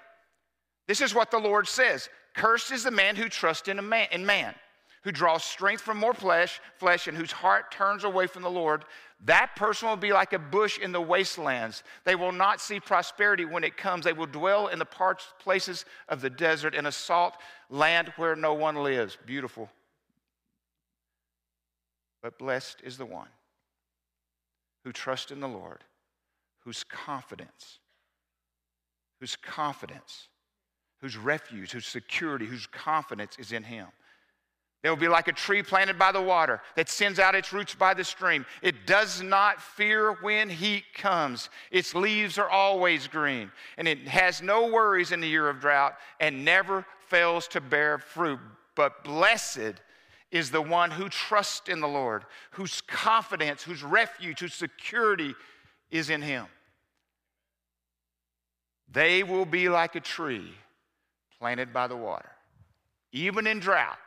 this 0.87 1.01
is 1.01 1.15
what 1.15 1.31
the 1.31 1.39
Lord 1.39 1.69
says 1.69 2.09
Cursed 2.35 2.73
is 2.73 2.85
the 2.85 2.91
man 2.91 3.17
who 3.17 3.29
trusts 3.29 3.69
in, 3.69 3.87
man, 3.89 4.09
in 4.13 4.25
man, 4.25 4.55
who 5.03 5.13
draws 5.13 5.45
strength 5.45 5.83
from 5.83 5.99
more 5.99 6.15
flesh, 6.15 6.61
flesh, 6.79 7.07
and 7.07 7.17
whose 7.17 7.33
heart 7.33 7.71
turns 7.71 8.05
away 8.05 8.27
from 8.27 8.43
the 8.43 8.51
Lord. 8.51 8.85
That 9.25 9.57
person 9.57 9.89
will 9.89 9.97
be 9.97 10.13
like 10.13 10.33
a 10.33 10.39
bush 10.39 10.79
in 10.79 10.93
the 10.93 11.01
wastelands. 11.01 11.83
They 12.05 12.15
will 12.15 12.31
not 12.31 12.61
see 12.61 12.79
prosperity 12.79 13.45
when 13.45 13.65
it 13.65 13.77
comes. 13.77 14.05
They 14.05 14.13
will 14.13 14.27
dwell 14.27 14.69
in 14.69 14.79
the 14.79 14.85
parched 14.85 15.27
places 15.41 15.85
of 16.09 16.21
the 16.21 16.31
desert 16.31 16.75
in 16.75 16.87
a 16.87 16.93
salt 16.93 17.35
land 17.69 18.13
where 18.17 18.37
no 18.37 18.55
one 18.55 18.77
lives. 18.77 19.19
Beautiful. 19.27 19.69
But 22.23 22.39
blessed 22.39 22.81
is 22.83 22.99
the 22.99 23.07
one 23.07 23.29
who 24.85 24.93
trusts 24.93 25.31
in 25.31 25.41
the 25.41 25.49
Lord, 25.49 25.85
whose 26.65 26.85
confidence 26.85 27.79
whose 29.21 29.37
confidence, 29.37 30.29
whose 31.01 31.17
refuge, 31.17 31.73
whose 31.73 31.87
security, 31.87 32.47
whose 32.47 32.67
confidence 32.67 33.37
is 33.39 33.53
in 33.53 33.63
Him. 33.63 33.87
They 34.83 34.91
will 34.91 34.97
be 34.97 35.09
like 35.09 35.27
a 35.27 35.33
tree 35.33 35.65
planted 35.65 35.99
by 35.99 36.13
the 36.13 36.23
water 36.23 36.61
that 36.77 36.89
sends 36.89 37.19
out 37.19 37.35
its 37.35 37.53
roots 37.53 37.75
by 37.75 37.95
the 37.95 38.05
stream. 38.05 38.47
It 38.63 38.87
does 38.87 39.21
not 39.21 39.61
fear 39.61 40.13
when 40.21 40.49
heat 40.49 40.85
comes. 40.95 41.51
Its 41.73 41.97
leaves 41.97 42.39
are 42.39 42.49
always 42.49 43.09
green, 43.09 43.51
and 43.77 43.89
it 43.89 44.07
has 44.07 44.41
no 44.41 44.69
worries 44.69 45.11
in 45.11 45.21
the 45.21 45.27
year 45.27 45.49
of 45.49 45.61
drought 45.61 45.97
and 46.21 46.45
never 46.45 46.87
fails 47.09 47.49
to 47.49 47.61
bear 47.61 47.99
fruit. 47.99 48.39
But 48.77 49.03
blessed 49.03 49.75
is 50.31 50.51
the 50.51 50.61
one 50.61 50.91
who 50.91 51.09
trusts 51.09 51.69
in 51.69 51.81
the 51.81 51.89
Lord, 51.89 52.25
whose 52.53 52.81
confidence, 52.83 53.63
whose 53.63 53.83
refuge, 53.83 54.41
whose 54.41 54.55
security 54.55 55.35
is 55.91 56.11
in 56.11 56.21
him. 56.21 56.47
They 58.91 59.23
will 59.23 59.47
be 59.47 59.69
like 59.69 59.95
a 59.95 60.01
tree 60.01 60.53
planted 61.39 61.73
by 61.73 61.87
the 61.87 61.97
water. 61.97 62.31
Even 63.13 63.47
in 63.47 63.59
drought, 63.59 63.99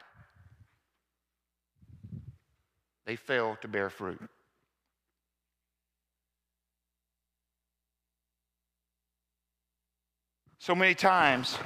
they 3.05 3.15
fail 3.15 3.57
to 3.61 3.67
bear 3.67 3.89
fruit. 3.89 4.21
So 10.59 10.75
many 10.75 10.93
times, 10.93 11.57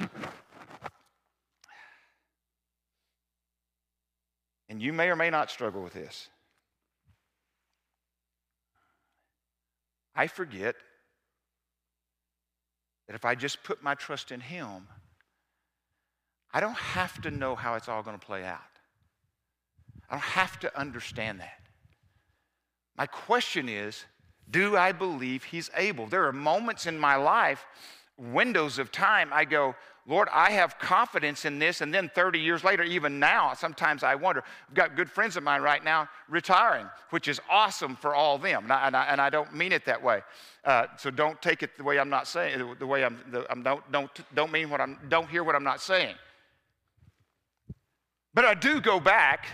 and 4.76 4.82
you 4.82 4.92
may 4.92 5.08
or 5.08 5.16
may 5.16 5.30
not 5.30 5.50
struggle 5.50 5.82
with 5.82 5.94
this. 5.94 6.28
I 10.14 10.26
forget 10.26 10.74
that 13.06 13.14
if 13.14 13.24
I 13.24 13.36
just 13.36 13.62
put 13.62 13.82
my 13.82 13.94
trust 13.94 14.32
in 14.32 14.40
Him, 14.40 14.86
I 16.52 16.60
don't 16.60 16.76
have 16.76 17.22
to 17.22 17.30
know 17.30 17.54
how 17.54 17.76
it's 17.76 17.88
all 17.88 18.02
going 18.02 18.18
to 18.18 18.26
play 18.26 18.44
out. 18.44 18.60
I 20.10 20.16
don't 20.16 20.20
have 20.20 20.60
to 20.60 20.78
understand 20.78 21.40
that. 21.40 21.62
My 22.98 23.06
question 23.06 23.70
is 23.70 24.04
do 24.50 24.76
I 24.76 24.92
believe 24.92 25.44
He's 25.44 25.70
able? 25.74 26.06
There 26.06 26.26
are 26.26 26.34
moments 26.34 26.84
in 26.84 26.98
my 26.98 27.16
life, 27.16 27.64
windows 28.18 28.78
of 28.78 28.90
time, 28.90 29.30
I 29.32 29.44
go, 29.44 29.74
Lord, 30.08 30.28
I 30.32 30.52
have 30.52 30.78
confidence 30.78 31.44
in 31.44 31.58
this. 31.58 31.80
And 31.80 31.92
then 31.92 32.10
30 32.14 32.38
years 32.38 32.62
later, 32.62 32.84
even 32.84 33.18
now, 33.18 33.54
sometimes 33.54 34.04
I 34.04 34.14
wonder. 34.14 34.44
I've 34.68 34.74
got 34.74 34.94
good 34.94 35.10
friends 35.10 35.36
of 35.36 35.42
mine 35.42 35.62
right 35.62 35.82
now 35.82 36.08
retiring, 36.28 36.86
which 37.10 37.26
is 37.26 37.40
awesome 37.50 37.96
for 37.96 38.14
all 38.14 38.38
them. 38.38 38.64
And 38.64 38.72
I, 38.72 38.86
and 38.86 38.96
I, 38.96 39.04
and 39.06 39.20
I 39.20 39.30
don't 39.30 39.52
mean 39.52 39.72
it 39.72 39.84
that 39.86 40.02
way. 40.02 40.22
Uh, 40.64 40.86
so 40.96 41.10
don't 41.10 41.40
take 41.42 41.62
it 41.62 41.76
the 41.76 41.82
way 41.82 41.98
I'm 41.98 42.08
not 42.08 42.28
saying, 42.28 42.76
the 42.78 42.86
way 42.86 43.04
I'm, 43.04 43.18
the, 43.30 43.50
I'm 43.50 43.62
don't, 43.62 43.92
don't, 43.92 44.10
don't 44.34 44.52
mean 44.52 44.70
what 44.70 44.80
I'm, 44.80 44.98
don't 45.08 45.28
hear 45.28 45.42
what 45.42 45.56
I'm 45.56 45.64
not 45.64 45.80
saying. 45.80 46.14
But 48.32 48.44
I 48.44 48.54
do 48.54 48.80
go 48.80 49.00
back 49.00 49.46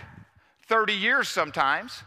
30 0.67 0.93
years 0.93 1.29
sometimes 1.29 2.03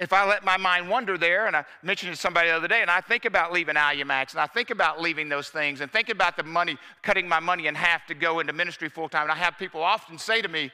if 0.00 0.12
I 0.12 0.26
let 0.28 0.44
my 0.44 0.56
mind 0.56 0.88
wander 0.88 1.16
there, 1.16 1.46
and 1.46 1.54
I 1.54 1.64
mentioned 1.82 2.12
to 2.12 2.20
somebody 2.20 2.48
the 2.48 2.56
other 2.56 2.68
day, 2.68 2.82
and 2.82 2.90
I 2.90 3.00
think 3.00 3.24
about 3.24 3.52
leaving 3.52 3.76
Alumax, 3.76 4.32
and 4.32 4.40
I 4.40 4.46
think 4.46 4.70
about 4.70 5.00
leaving 5.00 5.28
those 5.28 5.50
things, 5.50 5.80
and 5.80 5.90
think 5.90 6.08
about 6.08 6.36
the 6.36 6.42
money, 6.42 6.76
cutting 7.02 7.28
my 7.28 7.38
money 7.38 7.68
in 7.68 7.74
half 7.74 8.04
to 8.06 8.14
go 8.14 8.40
into 8.40 8.52
ministry 8.52 8.88
full 8.88 9.08
time. 9.08 9.22
And 9.22 9.32
I 9.32 9.36
have 9.36 9.56
people 9.56 9.82
often 9.82 10.18
say 10.18 10.42
to 10.42 10.48
me, 10.48 10.72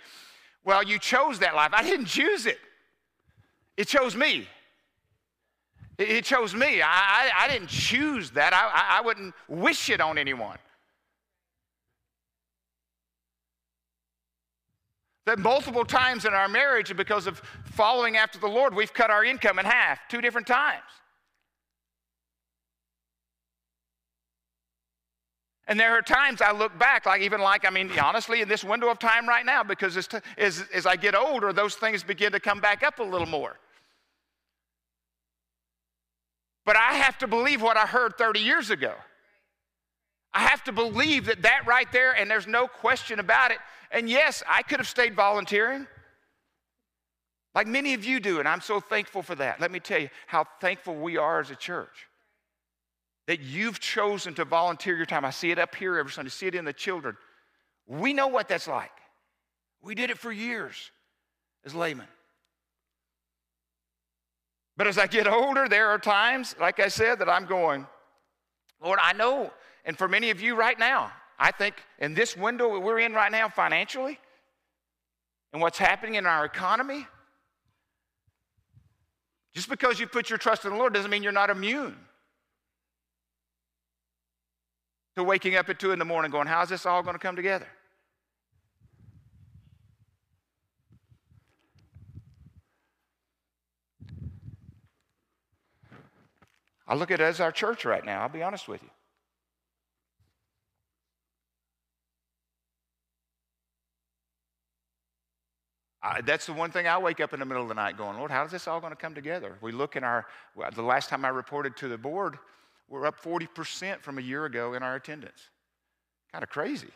Well, 0.65 0.83
you 0.83 0.99
chose 0.99 1.39
that 1.41 1.55
life. 1.55 1.71
I 1.75 1.83
didn't 1.83 2.07
choose 2.07 2.47
it, 2.47 2.59
it 3.77 3.89
chose 3.89 4.17
me. 4.17 4.49
It 5.99 6.25
chose 6.25 6.55
me. 6.55 6.81
I, 6.81 6.89
I, 6.89 7.31
I 7.45 7.49
didn't 7.49 7.69
choose 7.69 8.31
that. 8.31 8.55
I, 8.55 8.99
I 8.99 9.03
wouldn't 9.03 9.35
wish 9.49 9.91
it 9.91 10.01
on 10.01 10.17
anyone. 10.17 10.57
That 15.31 15.39
multiple 15.39 15.85
times 15.85 16.25
in 16.25 16.35
our 16.35 16.49
marriage, 16.49 16.97
because 16.97 17.29
of 17.29 17.41
following 17.67 18.17
after 18.17 18.37
the 18.37 18.49
Lord, 18.49 18.75
we've 18.75 18.93
cut 18.93 19.11
our 19.11 19.25
income 19.25 19.61
in 19.61 19.65
half 19.65 20.01
two 20.09 20.21
different 20.21 20.49
times. 20.49 20.83
And 25.69 25.79
there 25.79 25.93
are 25.93 26.03
times 26.03 26.43
I 26.43 26.51
look 26.51 26.77
back, 26.81 27.07
like 27.07 27.23
even 27.23 27.41
like, 27.41 27.65
I 27.65 27.71
mean, 27.71 27.97
honestly, 27.97 28.41
in 28.41 28.49
this 28.49 28.65
window 28.65 28.91
of 28.91 28.99
time 28.99 29.29
right 29.29 29.47
now, 29.47 29.63
because 29.63 29.97
as, 29.97 30.09
to, 30.09 30.21
as, 30.37 30.65
as 30.75 30.85
I 30.85 30.97
get 30.97 31.15
older, 31.15 31.53
those 31.53 31.77
things 31.77 32.03
begin 32.03 32.33
to 32.33 32.41
come 32.41 32.59
back 32.59 32.83
up 32.83 32.99
a 32.99 33.05
little 33.05 33.29
more. 33.29 33.57
But 36.67 36.75
I 36.75 36.95
have 36.95 37.19
to 37.19 37.29
believe 37.29 37.63
what 37.63 37.77
I 37.77 37.87
heard 37.87 38.19
30 38.19 38.41
years 38.41 38.71
ago. 38.71 38.95
I 40.33 40.41
have 40.41 40.63
to 40.65 40.73
believe 40.73 41.27
that 41.27 41.43
that 41.43 41.67
right 41.67 41.91
there, 41.93 42.13
and 42.13 42.31
there's 42.31 42.47
no 42.47 42.69
question 42.69 43.19
about 43.19 43.51
it. 43.51 43.59
And 43.91 44.09
yes, 44.09 44.43
I 44.49 44.63
could 44.63 44.79
have 44.79 44.89
stayed 44.89 45.15
volunteering, 45.15 45.87
like 47.55 47.67
many 47.67 47.95
of 47.95 48.05
you 48.05 48.21
do, 48.21 48.39
and 48.39 48.47
I'm 48.47 48.61
so 48.61 48.81
thankful 48.81 49.23
for 49.23 49.35
that. 49.35 49.61
Let 49.61 49.73
me 49.73 49.81
tell 49.81 50.01
you 50.01 50.11
how 50.27 50.47
thankful 50.61 50.95
we 50.95 51.17
are 51.17 51.41
as 51.41 51.51
a 51.51 51.57
church 51.57 52.07
that 53.27 53.41
you've 53.41 53.81
chosen 53.81 54.35
to 54.35 54.45
volunteer 54.45 54.97
your 54.97 55.07
time. 55.07 55.25
I 55.25 55.31
see 55.31 55.51
it 55.51 55.59
up 55.59 55.75
here 55.75 55.99
every 55.99 56.13
Sunday, 56.13 56.29
I 56.29 56.31
see 56.31 56.47
it 56.47 56.55
in 56.55 56.65
the 56.65 56.73
children. 56.73 57.17
We 57.87 58.13
know 58.13 58.29
what 58.29 58.49
that's 58.49 58.69
like. 58.69 58.93
We 59.83 59.95
did 59.95 60.11
it 60.11 60.19
for 60.19 60.31
years 60.31 60.91
as 61.65 61.75
laymen. 61.75 62.07
But 64.77 64.87
as 64.87 64.97
I 64.97 65.07
get 65.07 65.27
older, 65.27 65.69
there 65.69 65.89
are 65.89 65.99
times, 65.99 66.55
like 66.61 66.81
I 66.81 66.89
said, 66.89 67.19
that 67.19 67.29
I'm 67.29 67.47
going, 67.47 67.87
Lord, 68.83 68.99
I 69.03 69.13
know, 69.13 69.53
and 69.85 69.97
for 69.97 70.09
many 70.09 70.31
of 70.31 70.41
you 70.41 70.55
right 70.55 70.79
now, 70.79 71.13
I 71.39 71.51
think 71.51 71.75
in 71.99 72.15
this 72.15 72.37
window 72.37 72.79
we're 72.79 72.99
in 72.99 73.15
right 73.15 73.33
now 73.33 73.49
financially 73.49 74.19
and 75.53 75.63
what's 75.63 75.79
happening 75.79 76.15
in 76.15 76.27
our 76.27 76.45
economy, 76.45 77.07
just 79.55 79.69
because 79.69 79.99
you 79.99 80.07
put 80.07 80.31
your 80.31 80.39
trust 80.39 80.65
in 80.65 80.73
the 80.73 80.77
Lord 80.77 80.95
doesn't 80.95 81.11
mean 81.11 81.23
you're 81.23 81.33
not 81.33 81.51
immune 81.51 81.97
to 85.17 85.25
waking 85.25 85.57
up 85.57 85.69
at 85.69 85.79
two 85.79 85.93
in 85.93 85.99
the 85.99 86.05
morning 86.05 86.31
going, 86.31 86.47
How's 86.47 86.69
this 86.69 86.87
all 86.87 87.03
going 87.03 87.15
to 87.15 87.19
come 87.19 87.37
together? 87.37 87.67
I 96.87 96.95
look 96.95 97.13
at 97.13 97.21
it 97.21 97.25
as 97.25 97.41
our 97.41 97.53
church 97.53 97.85
right 97.85 98.05
now, 98.05 98.23
I'll 98.23 98.29
be 98.29 98.43
honest 98.43 98.67
with 98.67 98.83
you. 98.83 98.91
I, 106.03 106.23
that's 106.23 106.47
the 106.47 106.55
one 106.55 106.71
thing 106.71 106.87
I 106.87 106.97
wake 106.97 107.21
up 107.21 107.35
in 107.35 107.41
the 107.41 107.47
middle 107.47 107.63
of 107.63 107.69
the 107.69 107.75
night 107.75 107.99
going, 107.99 108.17
Lord, 108.17 108.31
how 108.31 108.45
is 108.45 108.51
this 108.51 108.67
all 108.67 108.81
going 108.81 108.93
to 108.93 108.97
come 108.97 109.15
together? 109.15 109.59
We 109.61 109.71
look 109.73 109.97
in 109.97 110.05
our, 110.05 110.27
the 110.75 110.83
last 110.83 111.11
time 111.11 111.25
I 111.25 111.29
reported 111.29 111.77
to 111.79 111.89
the 111.89 111.99
board, 111.99 112.39
we're 112.89 113.07
up 113.07 113.21
40% 113.23 114.01
from 114.01 114.19
a 114.19 114.23
year 114.23 114.47
ago 114.47 114.75
in 114.75 114.83
our 114.83 114.97
attendance. 114.97 115.51
Kind 116.33 116.43
of 116.43 116.49
crazy 116.49 116.89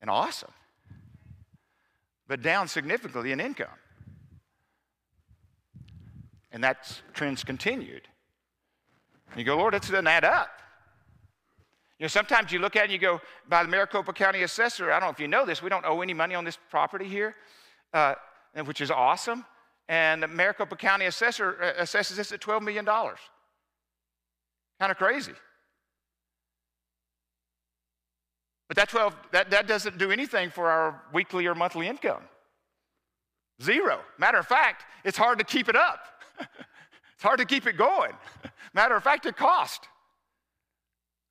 and 0.00 0.10
awesome, 0.10 0.52
but 2.28 2.42
down 2.42 2.68
significantly 2.68 3.32
in 3.32 3.40
income. 3.40 3.68
And 6.52 6.62
that 6.64 7.00
trend's 7.12 7.44
continued. 7.44 8.08
And 9.30 9.38
you 9.38 9.44
go, 9.44 9.56
Lord, 9.56 9.74
that 9.74 9.82
doesn't 9.82 10.06
add 10.06 10.24
up. 10.24 10.62
You 11.98 12.04
know, 12.04 12.08
sometimes 12.08 12.52
you 12.52 12.58
look 12.58 12.76
at 12.76 12.80
it 12.80 12.84
and 12.84 12.92
you 12.92 12.98
go, 12.98 13.20
by 13.48 13.62
the 13.62 13.68
Maricopa 13.70 14.12
County 14.12 14.42
assessor, 14.42 14.92
I 14.92 15.00
don't 15.00 15.08
know 15.08 15.12
if 15.12 15.20
you 15.20 15.28
know 15.28 15.46
this, 15.46 15.62
we 15.62 15.70
don't 15.70 15.84
owe 15.86 16.02
any 16.02 16.12
money 16.12 16.34
on 16.34 16.44
this 16.44 16.58
property 16.70 17.08
here, 17.08 17.34
uh, 17.94 18.14
which 18.64 18.82
is 18.82 18.90
awesome. 18.90 19.46
And 19.88 20.22
the 20.22 20.28
Maricopa 20.28 20.76
County 20.76 21.06
assessor 21.06 21.56
uh, 21.62 21.82
assesses 21.82 22.16
this 22.16 22.32
at 22.32 22.40
$12 22.40 22.60
million. 22.62 22.84
Kind 22.84 23.16
of 24.80 24.96
crazy. 24.98 25.32
But 28.68 28.76
that 28.76 28.88
12, 28.88 29.16
that, 29.32 29.50
that 29.50 29.66
doesn't 29.66 29.96
do 29.96 30.10
anything 30.10 30.50
for 30.50 30.68
our 30.68 31.02
weekly 31.14 31.46
or 31.46 31.54
monthly 31.54 31.86
income. 31.86 32.22
Zero. 33.62 34.00
Matter 34.18 34.38
of 34.38 34.46
fact, 34.46 34.84
it's 35.04 35.16
hard 35.16 35.38
to 35.38 35.44
keep 35.44 35.68
it 35.68 35.76
up. 35.76 36.00
it's 36.40 37.22
hard 37.22 37.38
to 37.38 37.46
keep 37.46 37.66
it 37.66 37.78
going. 37.78 38.12
Matter 38.74 38.96
of 38.96 39.02
fact, 39.02 39.24
it 39.24 39.36
costs. 39.36 39.86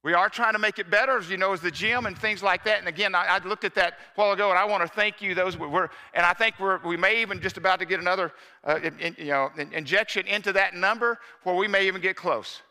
We 0.06 0.14
are 0.14 0.30
trying 0.30 0.54
to 0.54 0.60
make 0.60 0.78
it 0.78 0.92
better, 0.92 1.18
as 1.18 1.32
you 1.32 1.38
know, 1.38 1.52
as 1.52 1.62
the 1.62 1.72
gym 1.72 2.06
and 2.06 2.16
things 2.16 2.44
like 2.44 2.64
that. 2.66 2.78
And 2.78 2.88
again, 2.88 3.16
I, 3.16 3.26
I 3.26 3.38
looked 3.40 3.64
at 3.64 3.74
that 3.74 3.94
a 3.94 4.22
while 4.22 4.34
ago, 4.34 4.52
and 4.52 4.60
I 4.60 4.64
want 4.64 4.84
to 4.84 4.88
thank 4.88 5.20
you. 5.20 5.34
Those 5.34 5.58
were, 5.58 5.90
and 6.14 6.24
I 6.24 6.34
think 6.34 6.60
we're, 6.60 6.78
we 6.86 6.96
may 6.96 7.24
even 7.24 7.42
just 7.42 7.58
about 7.58 7.80
to 7.80 7.86
get 7.86 8.00
another, 8.00 8.32
uh, 8.64 8.80
in, 9.00 9.16
you 9.18 9.30
know, 9.30 9.50
injection 9.58 10.28
into 10.28 10.54
that 10.54 10.76
number, 10.76 11.18
where 11.42 11.56
we 11.56 11.68
may 11.68 11.88
even 11.88 12.04
get 12.04 12.16
close 12.16 12.62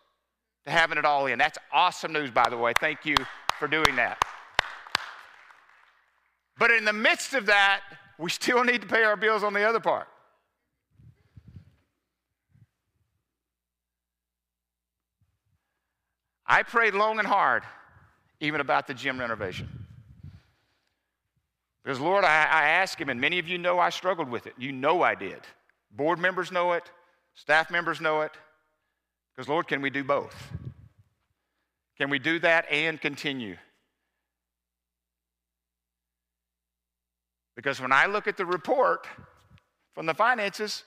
to 0.64 0.70
having 0.70 0.96
it 0.96 1.04
all 1.04 1.26
in. 1.26 1.36
That's 1.36 1.58
awesome 1.72 2.12
news, 2.12 2.30
by 2.30 2.48
the 2.48 2.56
way. 2.56 2.72
Thank 2.78 3.04
you 3.04 3.16
for 3.58 3.66
doing 3.66 3.96
that. 3.96 4.24
But 6.56 6.70
in 6.70 6.84
the 6.84 6.92
midst 6.92 7.34
of 7.34 7.46
that, 7.46 7.80
we 8.16 8.30
still 8.30 8.62
need 8.62 8.80
to 8.82 8.86
pay 8.86 9.02
our 9.02 9.16
bills 9.16 9.42
on 9.42 9.54
the 9.54 9.68
other 9.68 9.80
part. 9.80 10.06
I 16.46 16.62
prayed 16.62 16.94
long 16.94 17.18
and 17.18 17.26
hard, 17.26 17.62
even 18.40 18.60
about 18.60 18.86
the 18.86 18.94
gym 18.94 19.18
renovation. 19.18 19.68
Because, 21.82 22.00
Lord, 22.00 22.24
I, 22.24 22.44
I 22.44 22.68
asked 22.68 22.98
Him, 22.98 23.08
and 23.08 23.20
many 23.20 23.38
of 23.38 23.48
you 23.48 23.58
know 23.58 23.78
I 23.78 23.90
struggled 23.90 24.28
with 24.28 24.46
it. 24.46 24.54
You 24.58 24.72
know 24.72 25.02
I 25.02 25.14
did. 25.14 25.40
Board 25.90 26.18
members 26.18 26.50
know 26.50 26.72
it, 26.72 26.90
staff 27.34 27.70
members 27.70 28.00
know 28.00 28.22
it. 28.22 28.32
Because, 29.34 29.48
Lord, 29.48 29.66
can 29.66 29.82
we 29.82 29.90
do 29.90 30.04
both? 30.04 30.34
Can 31.98 32.10
we 32.10 32.18
do 32.18 32.38
that 32.40 32.66
and 32.70 33.00
continue? 33.00 33.56
Because 37.56 37.80
when 37.80 37.92
I 37.92 38.06
look 38.06 38.26
at 38.26 38.36
the 38.36 38.46
report 38.46 39.06
from 39.92 40.06
the 40.06 40.14
finances, 40.14 40.84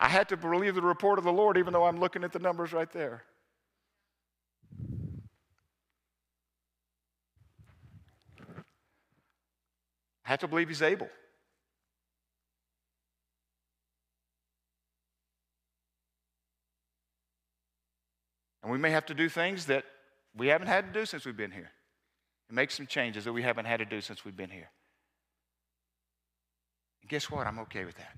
I 0.00 0.08
had 0.08 0.28
to 0.30 0.36
believe 0.36 0.74
the 0.74 0.82
report 0.82 1.18
of 1.18 1.24
the 1.24 1.32
Lord, 1.32 1.58
even 1.58 1.72
though 1.72 1.84
I'm 1.84 2.00
looking 2.00 2.24
at 2.24 2.32
the 2.32 2.38
numbers 2.38 2.72
right 2.72 2.90
there. 2.90 3.24
I 10.24 10.30
have 10.30 10.40
to 10.40 10.48
believe 10.48 10.68
He's 10.68 10.82
able. 10.82 11.08
And 18.62 18.72
we 18.72 18.78
may 18.78 18.90
have 18.90 19.04
to 19.06 19.14
do 19.14 19.28
things 19.28 19.66
that 19.66 19.84
we 20.34 20.48
haven't 20.48 20.68
had 20.68 20.86
to 20.92 21.00
do 21.00 21.04
since 21.04 21.26
we've 21.26 21.36
been 21.36 21.50
here. 21.50 21.70
And 22.48 22.56
make 22.56 22.70
some 22.70 22.86
changes 22.86 23.24
that 23.24 23.32
we 23.32 23.42
haven't 23.42 23.66
had 23.66 23.78
to 23.78 23.84
do 23.84 24.00
since 24.00 24.24
we've 24.24 24.36
been 24.36 24.50
here. 24.50 24.70
And 27.02 27.10
guess 27.10 27.30
what? 27.30 27.46
I'm 27.46 27.58
okay 27.60 27.84
with 27.84 27.96
that. 27.96 28.16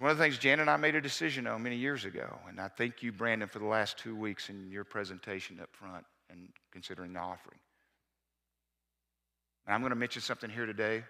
One 0.00 0.10
of 0.10 0.16
the 0.16 0.24
things 0.24 0.38
Jan 0.38 0.60
and 0.60 0.70
I 0.70 0.78
made 0.78 0.94
a 0.94 1.00
decision 1.02 1.46
on 1.46 1.62
many 1.62 1.76
years 1.76 2.06
ago, 2.06 2.38
and 2.48 2.58
I 2.58 2.68
thank 2.68 3.02
you, 3.02 3.12
Brandon, 3.12 3.46
for 3.46 3.58
the 3.58 3.66
last 3.66 3.98
two 3.98 4.16
weeks 4.16 4.48
in 4.48 4.70
your 4.70 4.82
presentation 4.82 5.60
up 5.60 5.68
front 5.72 6.06
and 6.30 6.48
considering 6.72 7.12
the 7.12 7.20
offering. 7.20 7.58
And 9.66 9.74
I'm 9.74 9.82
going 9.82 9.90
to 9.90 9.96
mention 9.96 10.22
something 10.22 10.48
here 10.48 10.64
today 10.64 11.04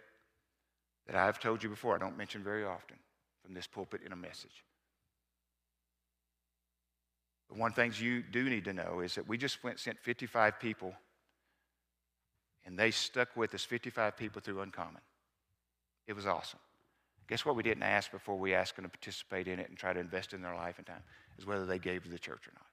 that 1.07 1.14
I've 1.14 1.38
told 1.38 1.62
you 1.62 1.68
before, 1.68 1.94
I 1.94 1.98
don't 1.98 2.18
mention 2.18 2.42
very 2.42 2.64
often 2.64 2.96
from 3.44 3.55
this 3.55 3.68
pulpit 3.68 4.00
in 4.05 4.11
a 4.11 4.16
message. 4.16 4.64
But 7.48 7.59
one 7.59 7.72
thing 7.72 7.92
you 7.96 8.24
do 8.24 8.50
need 8.50 8.64
to 8.64 8.72
know 8.72 9.03
is 9.05 9.14
that 9.14 9.29
we 9.29 9.38
just 9.38 9.62
went 9.62 9.79
sent 9.79 10.00
55 10.00 10.59
people, 10.59 10.94
and 12.66 12.76
they 12.76 12.90
stuck 12.90 13.37
with 13.37 13.55
us 13.55 13.62
55 13.62 14.16
people 14.16 14.42
through 14.42 14.62
Uncommon. 14.62 15.03
It 16.09 16.16
was 16.16 16.26
awesome. 16.26 16.59
Guess 17.31 17.47
what 17.47 17.55
we 17.55 17.62
didn't 17.62 17.85
ask 17.85 18.11
before 18.11 18.37
we 18.37 18.55
asked 18.55 18.75
them 18.75 18.85
to 18.85 18.88
participate 18.88 19.47
in 19.47 19.61
it 19.61 19.69
and 19.69 19.79
try 19.79 19.93
to 19.93 20.01
invest 20.01 20.35
in 20.35 20.43
their 20.43 20.57
life 20.57 20.79
and 20.79 20.87
time 20.87 21.03
is 21.38 21.47
whether 21.47 21.64
they 21.64 21.79
gave 21.79 22.03
to 22.03 22.11
the 22.11 22.19
church 22.19 22.49
or 22.49 22.53
not. 22.55 22.66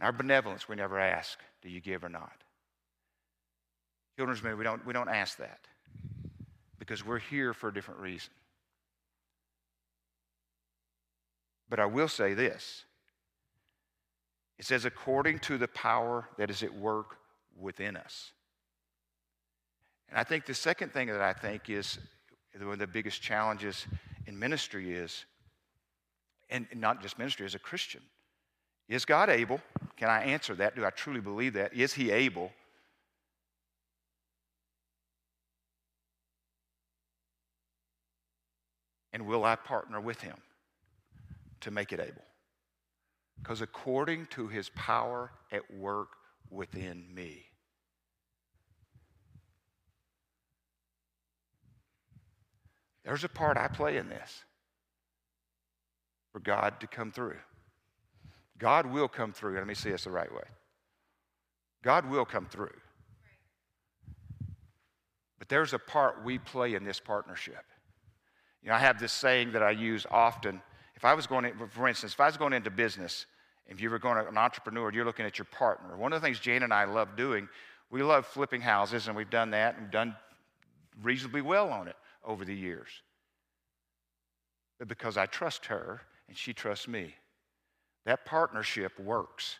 In 0.00 0.04
our 0.04 0.12
benevolence, 0.12 0.68
we 0.68 0.74
never 0.74 0.98
ask, 0.98 1.38
do 1.62 1.68
you 1.68 1.80
give 1.80 2.02
or 2.02 2.08
not? 2.08 2.42
Children's 4.16 4.42
ministry, 4.42 4.58
we 4.58 4.64
don't, 4.64 4.84
we 4.84 4.92
don't 4.92 5.08
ask 5.08 5.38
that 5.38 5.60
because 6.80 7.06
we're 7.06 7.20
here 7.20 7.54
for 7.54 7.68
a 7.68 7.72
different 7.74 8.00
reason. 8.00 8.30
But 11.70 11.78
I 11.78 11.86
will 11.86 12.08
say 12.08 12.34
this 12.34 12.84
it 14.58 14.64
says, 14.64 14.84
according 14.84 15.38
to 15.40 15.56
the 15.56 15.68
power 15.68 16.28
that 16.36 16.50
is 16.50 16.64
at 16.64 16.74
work 16.74 17.18
within 17.56 17.96
us. 17.96 18.32
And 20.08 20.18
I 20.18 20.24
think 20.24 20.46
the 20.46 20.54
second 20.54 20.92
thing 20.92 21.06
that 21.08 21.20
I 21.20 21.32
think 21.32 21.70
is 21.70 21.98
one 22.64 22.74
of 22.74 22.78
the 22.78 22.86
biggest 22.86 23.20
challenges 23.22 23.86
in 24.26 24.38
ministry 24.38 24.94
is 24.94 25.24
and 26.48 26.66
not 26.74 27.02
just 27.02 27.18
ministry, 27.18 27.44
as 27.44 27.54
a 27.54 27.58
Christian. 27.58 28.02
Is 28.88 29.04
God 29.04 29.28
able? 29.28 29.60
Can 29.96 30.08
I 30.08 30.22
answer 30.22 30.54
that? 30.56 30.76
Do 30.76 30.84
I 30.84 30.90
truly 30.90 31.20
believe 31.20 31.54
that? 31.54 31.74
Is 31.74 31.92
He 31.92 32.10
able? 32.10 32.52
And 39.12 39.26
will 39.26 39.44
I 39.44 39.56
partner 39.56 40.00
with 40.00 40.20
Him 40.20 40.36
to 41.62 41.70
make 41.70 41.92
it 41.92 42.00
able? 42.00 42.22
Because 43.42 43.60
according 43.60 44.26
to 44.26 44.46
His 44.46 44.68
power 44.70 45.32
at 45.50 45.68
work 45.74 46.10
within 46.50 47.12
me, 47.12 47.46
there's 53.06 53.22
a 53.22 53.28
part 53.28 53.56
I 53.56 53.68
play 53.68 53.96
in 53.98 54.08
this 54.08 54.42
for 56.32 56.40
God 56.40 56.80
to 56.80 56.88
come 56.88 57.12
through. 57.12 57.36
God 58.58 58.86
will 58.86 59.06
come 59.06 59.32
through. 59.32 59.56
Let 59.56 59.66
me 59.66 59.74
see 59.74 59.90
this 59.90 60.04
the 60.04 60.10
right 60.10 60.30
way. 60.30 60.42
God 61.84 62.10
will 62.10 62.24
come 62.24 62.46
through. 62.46 62.74
But 65.38 65.48
there's 65.48 65.72
a 65.72 65.78
part 65.78 66.24
we 66.24 66.38
play 66.38 66.74
in 66.74 66.82
this 66.82 66.98
partnership. 66.98 67.64
You 68.60 68.70
know, 68.70 68.74
I 68.74 68.80
have 68.80 68.98
this 68.98 69.12
saying 69.12 69.52
that 69.52 69.62
I 69.62 69.70
use 69.70 70.04
often. 70.10 70.60
If 70.96 71.04
I 71.04 71.14
was 71.14 71.28
going, 71.28 71.44
in, 71.44 71.68
for 71.68 71.86
instance, 71.86 72.12
if 72.12 72.20
I 72.20 72.26
was 72.26 72.36
going 72.36 72.54
into 72.54 72.70
business, 72.70 73.26
if 73.68 73.80
you 73.80 73.88
were 73.88 74.00
going 74.00 74.16
to 74.16 74.28
an 74.28 74.36
entrepreneur, 74.36 74.90
you're 74.92 75.04
looking 75.04 75.26
at 75.26 75.38
your 75.38 75.46
partner. 75.52 75.96
One 75.96 76.12
of 76.12 76.20
the 76.20 76.26
things 76.26 76.40
Jane 76.40 76.64
and 76.64 76.74
I 76.74 76.86
love 76.86 77.14
doing, 77.16 77.48
we 77.88 78.02
love 78.02 78.26
flipping 78.26 78.62
houses, 78.62 79.06
and 79.06 79.16
we've 79.16 79.30
done 79.30 79.52
that 79.52 79.78
and 79.78 79.92
done 79.92 80.16
reasonably 81.02 81.42
well 81.42 81.68
on 81.68 81.86
it 81.86 81.94
over 82.26 82.44
the 82.44 82.54
years. 82.54 82.88
But 84.78 84.88
because 84.88 85.16
I 85.16 85.26
trust 85.26 85.66
her 85.66 86.02
and 86.28 86.36
she 86.36 86.52
trusts 86.52 86.88
me. 86.88 87.14
That 88.04 88.24
partnership 88.26 88.98
works. 89.00 89.58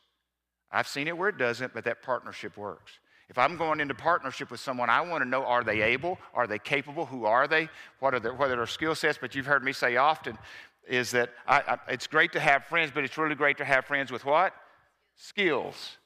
I've 0.70 0.88
seen 0.88 1.09
it 1.09 1.16
where 1.16 1.29
it 1.29 1.38
doesn't, 1.38 1.72
but 1.72 1.85
that 1.85 2.02
partnership 2.02 2.57
works. 2.57 2.92
If 3.29 3.38
I'm 3.38 3.57
going 3.57 3.81
into 3.81 3.94
partnership 3.94 4.50
with 4.50 4.61
someone, 4.61 4.88
I 4.88 5.00
want 5.00 5.22
to 5.22 5.29
know 5.29 5.44
are 5.44 5.64
they 5.64 5.83
able? 5.83 6.18
Are 6.35 6.46
they 6.46 6.59
capable? 6.59 7.07
Who 7.07 7.24
are 7.24 7.48
they? 7.48 7.68
What 7.98 8.14
are 8.14 8.20
their, 8.20 8.35
what 8.35 8.50
are 8.50 8.57
their 8.57 8.66
skill 8.66 8.94
sets? 8.94 9.18
But 9.20 9.35
you've 9.35 9.46
heard 9.46 9.64
me 9.64 9.72
say 9.72 9.96
often 9.96 10.38
is 10.87 11.11
that 11.11 11.31
I, 11.46 11.62
I, 11.66 11.79
it's 11.88 12.07
great 12.07 12.33
to 12.33 12.40
have 12.40 12.64
friends, 12.66 12.92
but 12.94 13.02
it's 13.02 13.18
really 13.18 13.35
great 13.35 13.59
to 13.59 13.64
have 13.64 13.85
friends 13.85 14.12
with 14.12 14.24
what? 14.24 14.55
Skills. 15.16 15.96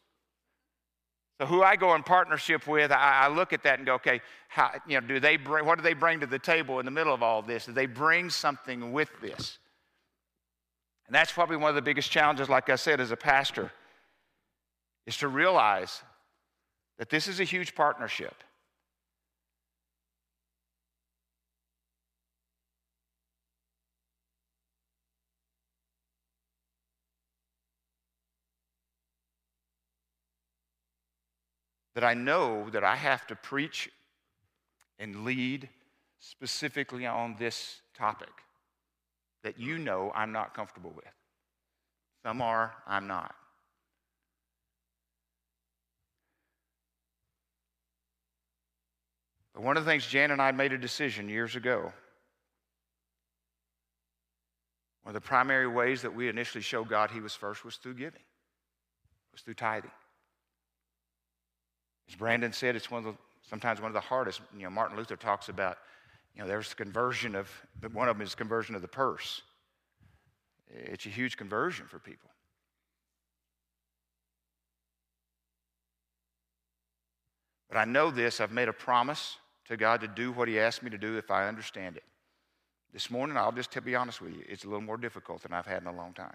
So 1.41 1.47
who 1.47 1.63
I 1.63 1.77
go 1.77 1.95
in 1.95 2.03
partnership 2.03 2.67
with, 2.67 2.93
I, 2.93 3.23
I, 3.23 3.29
look 3.29 3.55
at 3.55 3.63
that 3.63 3.79
and 3.79 3.87
go, 3.87 3.95
okay, 3.95 4.21
how, 4.49 4.73
you 4.87 5.01
know, 5.01 5.07
do 5.07 5.19
they 5.19 5.39
bring, 5.39 5.65
what 5.65 5.79
do 5.79 5.83
they 5.83 5.95
bring 5.95 6.21
to 6.21 6.27
the 6.27 6.39
table 6.39 6.81
in 6.81 6.85
the 6.85 6.91
middle 6.91 7.15
of 7.15 7.23
all 7.23 7.41
this? 7.41 7.65
Do 7.65 7.73
they 7.73 7.87
bring 7.87 8.29
something 8.29 8.93
with 8.93 9.09
this? 9.23 9.57
And 11.07 11.15
that's 11.15 11.33
probably 11.33 11.57
one 11.57 11.71
of 11.71 11.77
the 11.77 11.83
biggest 11.83 12.11
challenges, 12.11 12.51
like 12.51 12.69
I 12.69 12.77
said, 12.77 13.01
as 13.01 13.11
a 13.11 13.17
pastor, 13.17 13.73
is 15.07 15.17
to 15.17 15.29
realize 15.29 16.03
that 16.99 17.09
this 17.09 17.27
is 17.27 17.41
a 17.41 17.45
huge 17.45 17.75
partnership. 17.75 18.35
That 31.95 32.05
I 32.05 32.15
know 32.15 32.71
that 32.71 32.85
I 32.85 32.97
have 32.97 33.27
to 33.29 33.37
preach 33.37 33.91
and 34.99 35.25
lead 35.25 35.69
specifically 36.19 37.07
on 37.07 37.37
this 37.39 37.81
topic 37.97 38.29
that 39.43 39.59
you 39.59 39.79
know 39.79 40.13
I'm 40.15 40.33
not 40.33 40.55
comfortable 40.55 40.93
with. 40.95 41.13
Some 42.23 42.43
are, 42.43 42.75
I'm 42.87 43.07
not. 43.07 43.35
But 49.55 49.63
one 49.63 49.77
of 49.77 49.85
the 49.85 49.91
things 49.91 50.07
Jan 50.07 50.31
and 50.31 50.41
I 50.41 50.53
made 50.53 50.73
a 50.73 50.79
decision 50.79 51.29
years 51.29 51.57
ago. 51.57 51.93
One 55.03 55.17
of 55.17 55.23
the 55.23 55.27
primary 55.27 55.67
ways 55.67 56.03
that 56.03 56.15
we 56.15 56.29
initially 56.29 56.63
showed 56.63 56.89
God 56.89 57.11
He 57.11 57.21
was 57.21 57.35
first 57.35 57.65
was 57.65 57.77
through 57.77 57.95
giving, 57.95 58.23
was 59.33 59.41
through 59.41 59.55
tithing. 59.55 59.91
As 62.11 62.17
Brandon 62.17 62.53
said, 62.53 62.75
it's 62.75 62.91
one 62.91 63.07
of 63.07 63.15
the, 63.15 63.21
sometimes 63.49 63.81
one 63.81 63.89
of 63.89 63.95
the 63.95 64.01
hardest. 64.01 64.41
You 64.57 64.65
know, 64.65 64.71
Martin 64.71 64.97
Luther 64.97 65.17
talks 65.17 65.49
about 65.49 65.79
you 66.35 66.43
know, 66.43 66.49
there's 66.49 66.75
conversion 66.75 67.35
of, 67.35 67.49
one 67.93 68.09
of 68.09 68.17
them 68.17 68.27
is 68.27 68.35
conversion 68.35 68.75
of 68.75 68.83
the 68.83 68.89
purse. 68.89 69.43
It's 70.69 71.07
a 71.07 71.09
huge 71.09 71.37
conversion 71.37 71.87
for 71.87 71.99
people. 71.99 72.31
But 77.69 77.79
I 77.79 77.85
know 77.85 78.11
this, 78.11 78.41
I've 78.41 78.51
made 78.51 78.69
a 78.69 78.73
promise 78.73 79.37
to 79.69 79.77
God 79.77 80.01
to 80.01 80.09
do 80.09 80.33
what 80.33 80.49
He 80.49 80.59
asked 80.59 80.83
me 80.83 80.91
to 80.91 80.99
do 80.99 81.17
if 81.17 81.31
I 81.31 81.47
understand 81.47 81.97
it. 81.97 82.03
This 82.93 83.09
morning, 83.09 83.37
I'll 83.37 83.53
just 83.53 83.71
to 83.73 83.81
be 83.81 83.95
honest 83.95 84.21
with 84.21 84.35
you, 84.35 84.43
it's 84.49 84.65
a 84.65 84.67
little 84.67 84.81
more 84.81 84.97
difficult 84.97 85.43
than 85.43 85.53
I've 85.53 85.67
had 85.67 85.83
in 85.83 85.87
a 85.87 85.95
long 85.95 86.13
time. 86.13 86.35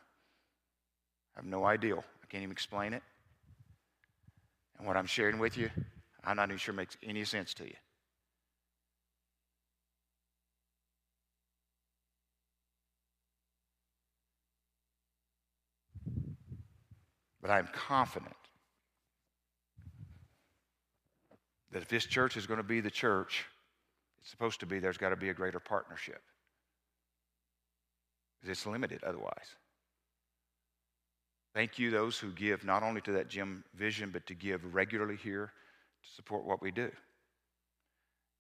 I 1.36 1.40
have 1.40 1.46
no 1.46 1.66
idea. 1.66 1.98
I 1.98 2.26
can't 2.30 2.44
even 2.44 2.54
explain 2.54 2.94
it. 2.94 3.04
And 4.78 4.88
what 4.88 4.98
I'm 4.98 5.06
sharing 5.06 5.40
with 5.40 5.58
you, 5.58 5.70
I'm 6.24 6.38
not 6.38 6.50
even 6.50 6.58
sure 6.58 6.74
makes 6.74 6.98
any 7.04 7.24
sense 7.24 7.54
to 7.56 7.66
you. 7.66 7.76
But 17.42 17.52
I'm 17.52 17.68
confident 17.74 18.36
that 21.72 21.84
if 21.84 21.88
this 21.88 22.06
church 22.06 22.38
is 22.38 22.48
going 22.48 22.58
to 22.58 22.64
be 22.64 22.82
the 22.82 22.90
church 22.90 23.46
it's 24.26 24.32
supposed 24.32 24.60
to 24.62 24.66
be, 24.66 24.80
there's 24.80 24.98
got 24.98 25.10
to 25.10 25.16
be 25.16 25.30
a 25.30 25.36
greater 25.36 25.60
partnership. 25.60 26.20
Because 28.42 28.58
it's 28.58 28.66
limited 28.66 29.04
otherwise. 29.04 29.56
Thank 31.56 31.80
you, 31.80 31.90
those 31.90 32.20
who 32.20 32.32
give 32.34 32.66
not 32.66 32.84
only 32.84 33.00
to 33.02 33.14
that 33.14 33.30
gym 33.30 33.64
vision, 33.76 34.10
but 34.12 34.26
to 34.28 34.34
give 34.34 34.76
regularly 34.76 35.16
here 35.16 35.54
to 36.04 36.10
support 36.14 36.44
what 36.44 36.62
we 36.62 36.70
do. 36.70 36.92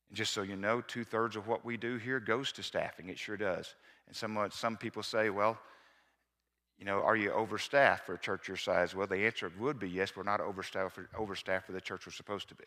And 0.10 0.18
just 0.18 0.34
so 0.34 0.42
you 0.42 0.58
know, 0.58 0.82
two 0.82 1.06
thirds 1.06 1.38
of 1.38 1.48
what 1.48 1.64
we 1.64 1.78
do 1.78 1.96
here 1.96 2.20
goes 2.20 2.52
to 2.52 2.62
staffing. 2.62 3.08
It 3.08 3.18
sure 3.18 3.38
does. 3.38 3.74
And 4.08 4.16
some, 4.16 4.38
some 4.52 4.76
people 4.76 5.02
say, 5.02 5.30
well, 5.30 5.58
you 6.78 6.84
know, 6.84 7.02
are 7.04 7.16
you 7.16 7.32
overstaffed 7.32 8.06
for 8.06 8.16
a 8.16 8.20
church 8.20 8.50
your 8.50 8.58
size? 8.58 8.94
Well, 8.94 9.08
the 9.08 9.26
answer 9.26 9.50
would 9.58 9.80
be 9.80 9.90
yes, 9.90 10.14
we're 10.14 10.24
not 10.24 10.42
overstaffed 10.42 10.92
for, 10.92 11.10
overstaffed 11.18 11.66
for 11.66 11.72
the 11.72 11.80
church 11.80 12.06
we're 12.06 12.12
supposed 12.12 12.50
to 12.50 12.56
be. 12.56 12.66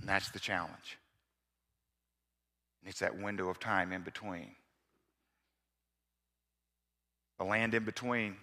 And 0.00 0.08
that's 0.08 0.30
the 0.30 0.38
challenge. 0.38 0.96
And 2.80 2.88
it's 2.88 3.00
that 3.00 3.18
window 3.18 3.50
of 3.50 3.60
time 3.60 3.92
in 3.92 4.00
between. 4.00 4.52
The 7.38 7.44
land 7.44 7.74
in 7.74 7.84
between 7.84 8.36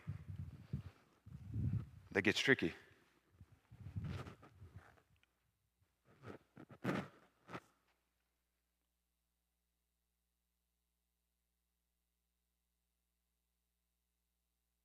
that 2.14 2.22
gets 2.22 2.40
tricky. 2.40 2.74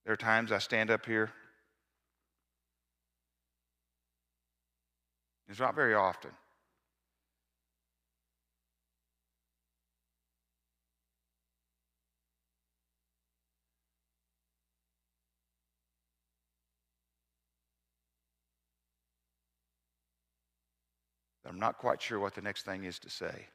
There 0.04 0.14
are 0.14 0.16
times 0.16 0.50
I 0.50 0.58
stand 0.58 0.90
up 0.90 1.06
here. 1.06 1.30
It's 5.48 5.60
not 5.60 5.76
very 5.76 5.94
often. 5.94 6.32
Not 21.60 21.78
quite 21.78 22.00
sure 22.00 22.18
what 22.18 22.34
the 22.34 22.40
next 22.40 22.64
thing 22.64 22.84
is 22.84 22.98
to 23.00 23.10
say. 23.10 23.46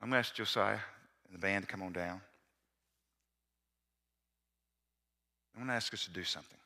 I'm 0.00 0.10
going 0.10 0.22
to 0.22 0.26
ask 0.26 0.34
Josiah 0.34 0.78
and 1.26 1.34
the 1.34 1.38
band 1.38 1.66
to 1.66 1.70
come 1.70 1.82
on 1.82 1.92
down. 1.92 2.20
I'm 5.54 5.62
going 5.62 5.68
to 5.68 5.74
ask 5.74 5.92
us 5.92 6.04
to 6.04 6.10
do 6.12 6.22
something. 6.22 6.56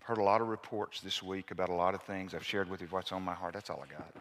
I've 0.00 0.06
heard 0.06 0.18
a 0.18 0.22
lot 0.22 0.42
of 0.42 0.48
reports 0.48 1.00
this 1.00 1.22
week 1.22 1.50
about 1.50 1.70
a 1.70 1.74
lot 1.74 1.94
of 1.94 2.02
things. 2.02 2.34
I've 2.34 2.44
shared 2.44 2.68
with 2.68 2.82
you 2.82 2.88
what's 2.90 3.10
on 3.10 3.22
my 3.22 3.32
heart. 3.32 3.54
That's 3.54 3.70
all 3.70 3.82
I 3.82 3.90
got. 3.90 4.14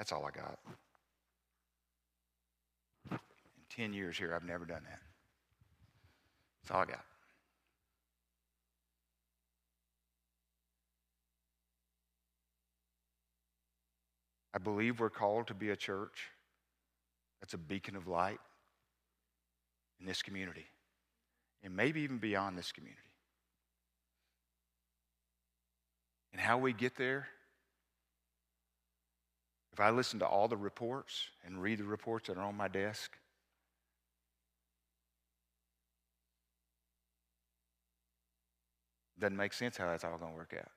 That's 0.00 0.12
all 0.12 0.24
I 0.24 0.30
got. 0.30 0.58
In 3.10 3.18
10 3.68 3.92
years 3.92 4.16
here, 4.16 4.34
I've 4.34 4.46
never 4.46 4.64
done 4.64 4.80
that. 4.88 4.98
That's 6.62 6.74
all 6.74 6.80
I 6.80 6.86
got. 6.86 7.04
I 14.54 14.58
believe 14.58 15.00
we're 15.00 15.10
called 15.10 15.48
to 15.48 15.54
be 15.54 15.68
a 15.68 15.76
church 15.76 16.30
that's 17.42 17.52
a 17.52 17.58
beacon 17.58 17.94
of 17.94 18.08
light 18.08 18.40
in 20.00 20.06
this 20.06 20.22
community 20.22 20.64
and 21.62 21.76
maybe 21.76 22.00
even 22.00 22.16
beyond 22.16 22.56
this 22.56 22.72
community. 22.72 23.02
And 26.32 26.40
how 26.40 26.56
we 26.56 26.72
get 26.72 26.96
there, 26.96 27.28
if 29.72 29.80
I 29.80 29.90
listen 29.90 30.18
to 30.20 30.26
all 30.26 30.48
the 30.48 30.56
reports 30.56 31.28
and 31.44 31.62
read 31.62 31.78
the 31.78 31.84
reports 31.84 32.28
that 32.28 32.36
are 32.36 32.42
on 32.42 32.56
my 32.56 32.68
desk, 32.68 33.16
doesn't 39.18 39.36
make 39.36 39.52
sense 39.52 39.76
how 39.76 39.86
that's 39.86 40.02
all 40.02 40.16
going 40.18 40.32
to 40.32 40.36
work 40.36 40.54
out. 40.58 40.70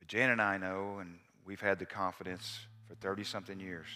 But 0.00 0.08
Jan 0.08 0.30
and 0.30 0.42
I 0.42 0.58
know, 0.58 0.98
and 1.00 1.18
we've 1.46 1.60
had 1.60 1.78
the 1.78 1.86
confidence 1.86 2.60
for 2.86 2.94
30 2.96 3.24
something 3.24 3.60
years. 3.60 3.86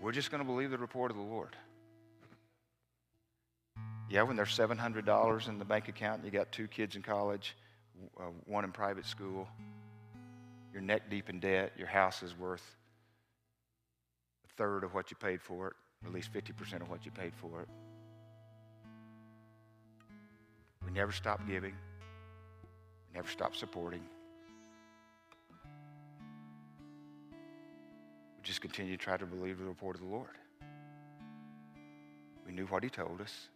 We're 0.00 0.12
just 0.12 0.30
going 0.30 0.42
to 0.42 0.46
believe 0.46 0.70
the 0.70 0.76
report 0.76 1.10
of 1.10 1.16
the 1.16 1.22
Lord. 1.22 1.56
Yeah, 4.10 4.22
when 4.22 4.36
there's 4.36 4.56
$700 4.56 5.48
in 5.48 5.58
the 5.58 5.64
bank 5.64 5.88
account 5.88 6.16
and 6.22 6.24
you 6.24 6.30
got 6.30 6.52
two 6.52 6.68
kids 6.68 6.94
in 6.94 7.02
college, 7.02 7.56
uh, 8.20 8.24
one 8.46 8.64
in 8.64 8.72
private 8.72 9.06
school, 9.06 9.48
you're 10.72 10.82
neck 10.82 11.08
deep 11.08 11.30
in 11.30 11.40
debt, 11.40 11.72
your 11.78 11.86
house 11.86 12.22
is 12.22 12.36
worth 12.36 12.76
a 14.44 14.52
third 14.56 14.84
of 14.84 14.92
what 14.92 15.10
you 15.10 15.16
paid 15.16 15.40
for 15.40 15.68
it, 15.68 15.74
at 16.04 16.12
least 16.12 16.32
50% 16.32 16.82
of 16.82 16.90
what 16.90 17.04
you 17.06 17.10
paid 17.10 17.32
for 17.34 17.62
it. 17.62 17.68
We 20.84 20.90
never 20.92 21.12
stop 21.12 21.46
giving, 21.48 21.72
we 21.72 23.14
never 23.14 23.28
stop 23.28 23.56
supporting. 23.56 24.02
We 28.36 28.42
just 28.42 28.60
continue 28.60 28.96
to 28.96 29.02
try 29.02 29.16
to 29.16 29.24
believe 29.24 29.58
the 29.58 29.64
report 29.64 29.96
of 29.96 30.02
the 30.02 30.08
Lord. 30.08 30.36
We 32.46 32.52
knew 32.52 32.66
what 32.66 32.82
He 32.82 32.90
told 32.90 33.22
us, 33.22 33.48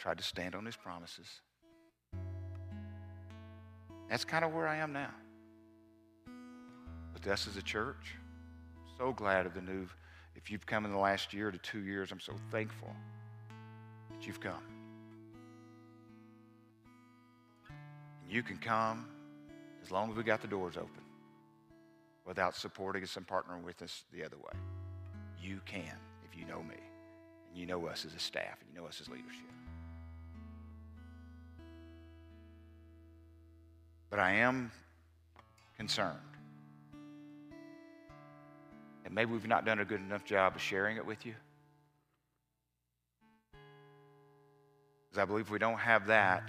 tried 0.00 0.16
to 0.16 0.24
stand 0.24 0.54
on 0.54 0.64
His 0.64 0.76
promises. 0.76 1.26
That's 4.08 4.24
kind 4.24 4.44
of 4.44 4.52
where 4.52 4.66
I 4.66 4.76
am 4.76 4.92
now. 4.92 5.10
With 7.12 7.26
us 7.26 7.46
as 7.46 7.56
a 7.56 7.62
church, 7.62 8.16
so 8.98 9.12
glad 9.12 9.46
of 9.46 9.54
the 9.54 9.60
new. 9.60 9.86
If 10.34 10.50
you've 10.50 10.64
come 10.64 10.84
in 10.86 10.90
the 10.92 10.98
last 10.98 11.34
year 11.34 11.50
to 11.50 11.58
two 11.58 11.80
years, 11.80 12.10
I'm 12.10 12.20
so 12.20 12.32
thankful 12.50 12.88
that 14.10 14.26
you've 14.26 14.40
come. 14.40 14.62
And 17.68 18.32
You 18.32 18.42
can 18.42 18.56
come 18.56 19.06
as 19.84 19.90
long 19.90 20.10
as 20.10 20.16
we 20.16 20.22
got 20.22 20.40
the 20.40 20.48
doors 20.48 20.76
open 20.76 21.04
without 22.24 22.56
supporting 22.56 23.02
us 23.02 23.16
and 23.16 23.26
partnering 23.26 23.64
with 23.64 23.82
us 23.82 24.04
the 24.14 24.24
other 24.24 24.36
way. 24.38 24.58
You 25.42 25.60
can 25.66 25.96
if 26.24 26.38
you 26.38 26.46
know 26.46 26.62
me 26.62 26.76
and 27.48 27.58
you 27.58 27.66
know 27.66 27.86
us 27.86 28.06
as 28.06 28.14
a 28.14 28.18
staff 28.18 28.56
and 28.60 28.70
you 28.72 28.80
know 28.80 28.86
us 28.86 29.00
as 29.00 29.08
leadership. 29.08 29.59
But 34.10 34.18
I 34.18 34.32
am 34.32 34.72
concerned. 35.76 36.18
And 39.04 39.14
maybe 39.14 39.32
we've 39.32 39.46
not 39.46 39.64
done 39.64 39.78
a 39.78 39.84
good 39.84 40.00
enough 40.00 40.24
job 40.24 40.56
of 40.56 40.60
sharing 40.60 40.96
it 40.96 41.06
with 41.06 41.24
you. 41.24 41.34
Because 45.08 45.22
I 45.22 45.24
believe 45.24 45.46
if 45.46 45.50
we 45.50 45.58
don't 45.58 45.78
have 45.78 46.08
that, 46.08 46.42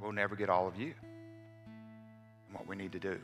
we'll 0.00 0.12
never 0.12 0.34
get 0.36 0.50
all 0.50 0.66
of 0.66 0.78
you 0.78 0.94
and 2.46 2.54
what 2.54 2.66
we 2.66 2.76
need 2.76 2.92
to 2.92 2.98
do. 2.98 3.18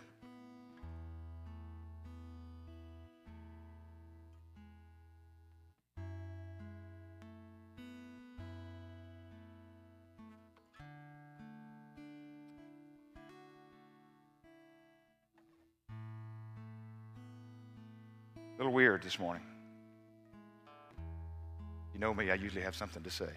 This 19.08 19.18
morning. 19.18 19.42
You 21.94 21.98
know 21.98 22.12
me, 22.12 22.30
I 22.30 22.34
usually 22.34 22.60
have 22.60 22.76
something 22.76 23.02
to 23.02 23.10
say. 23.10 23.30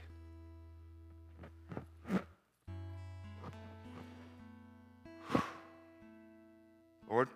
Lord, 7.10 7.30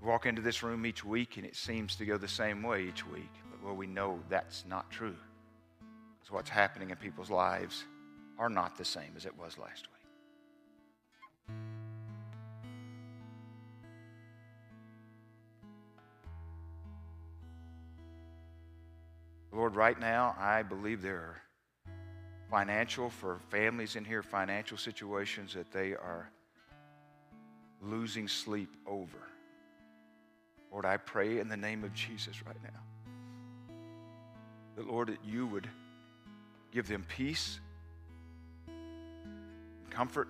walk 0.00 0.26
into 0.26 0.40
this 0.40 0.62
room 0.62 0.86
each 0.86 1.04
week 1.04 1.36
and 1.36 1.44
it 1.44 1.56
seems 1.56 1.96
to 1.96 2.04
go 2.04 2.16
the 2.16 2.28
same 2.28 2.62
way 2.62 2.84
each 2.84 3.04
week, 3.04 3.32
we 3.74 3.86
know 3.86 4.20
that's 4.28 4.64
not 4.68 4.90
true. 4.90 5.16
Because 6.18 6.32
what's 6.32 6.50
happening 6.50 6.90
in 6.90 6.96
people's 6.96 7.30
lives 7.30 7.84
are 8.38 8.48
not 8.48 8.76
the 8.76 8.84
same 8.84 9.12
as 9.16 9.26
it 9.26 9.36
was 9.38 9.58
last 9.58 9.86
week. 9.88 11.54
Lord, 19.52 19.74
right 19.74 19.98
now, 19.98 20.36
I 20.38 20.62
believe 20.62 21.02
there 21.02 21.16
are 21.16 21.42
financial, 22.50 23.10
for 23.10 23.40
families 23.48 23.96
in 23.96 24.04
here, 24.04 24.22
financial 24.22 24.78
situations 24.78 25.52
that 25.54 25.72
they 25.72 25.94
are 25.94 26.30
losing 27.82 28.28
sleep 28.28 28.70
over. 28.86 29.18
Lord, 30.70 30.84
I 30.84 30.96
pray 30.96 31.38
in 31.38 31.48
the 31.48 31.56
name 31.56 31.82
of 31.82 31.92
Jesus 31.92 32.46
right 32.46 32.62
now 32.62 32.80
that, 34.78 34.86
Lord, 34.86 35.08
that 35.08 35.18
you 35.24 35.44
would 35.48 35.68
give 36.72 36.86
them 36.86 37.04
peace 37.08 37.58
and 38.68 39.90
comfort. 39.90 40.28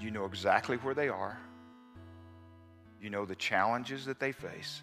You 0.00 0.10
know 0.10 0.24
exactly 0.24 0.78
where 0.78 0.94
they 0.94 1.08
are, 1.08 1.38
you 3.00 3.08
know 3.08 3.24
the 3.24 3.36
challenges 3.36 4.04
that 4.06 4.18
they 4.18 4.32
face. 4.32 4.82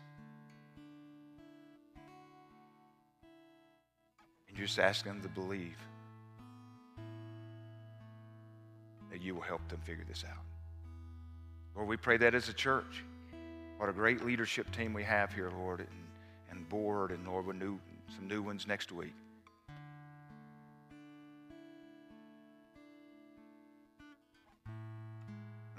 And 4.47 4.57
you 4.57 4.65
just 4.65 4.79
ask 4.79 5.03
them 5.03 5.21
to 5.21 5.27
believe 5.27 5.77
that 9.11 9.21
you 9.21 9.35
will 9.35 9.41
help 9.41 9.67
them 9.67 9.81
figure 9.83 10.05
this 10.07 10.23
out. 10.25 10.43
Lord, 11.75 11.89
we 11.89 11.97
pray 11.97 12.15
that 12.15 12.33
as 12.33 12.47
a 12.47 12.53
church. 12.53 13.03
What 13.77 13.89
a 13.89 13.93
great 13.93 14.25
leadership 14.25 14.71
team 14.71 14.93
we 14.93 15.03
have 15.03 15.33
here, 15.33 15.51
Lord, 15.57 15.85
and, 16.51 16.67
board, 16.69 17.11
and 17.11 17.25
Lord, 17.27 17.45
new, 17.57 17.79
some 18.15 18.27
new 18.27 18.41
ones 18.41 18.67
next 18.67 18.91
week. 18.91 19.13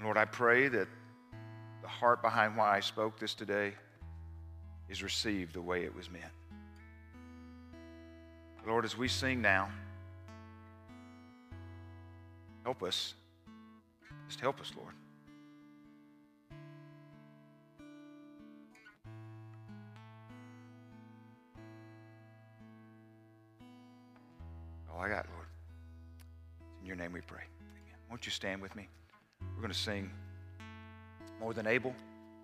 Lord, 0.03 0.17
I 0.17 0.25
pray 0.25 0.67
that 0.67 0.87
the 1.81 1.87
heart 1.87 2.21
behind 2.21 2.55
why 2.55 2.75
I 2.75 2.79
spoke 2.79 3.19
this 3.19 3.33
today 3.33 3.73
is 4.89 5.03
received 5.03 5.53
the 5.53 5.61
way 5.61 5.83
it 5.83 5.95
was 5.95 6.09
meant. 6.09 6.25
Lord, 8.65 8.83
as 8.83 8.97
we 8.97 9.07
sing 9.07 9.41
now, 9.41 9.69
help 12.63 12.83
us. 12.83 13.13
Just 14.27 14.41
help 14.41 14.59
us, 14.59 14.73
Lord. 14.77 14.93
All 24.97 25.03
I 25.03 25.09
got, 25.09 25.27
Lord. 25.31 25.45
In 26.81 26.87
your 26.87 26.95
name 26.95 27.13
we 27.13 27.21
pray. 27.21 27.43
Amen. 27.61 27.95
Won't 28.09 28.25
you 28.25 28.31
stand 28.31 28.61
with 28.61 28.75
me? 28.75 28.87
We're 29.55 29.61
going 29.61 29.71
to 29.71 29.77
sing 29.77 30.09
More 31.39 31.53
Than 31.53 31.67
Able. 31.67 31.93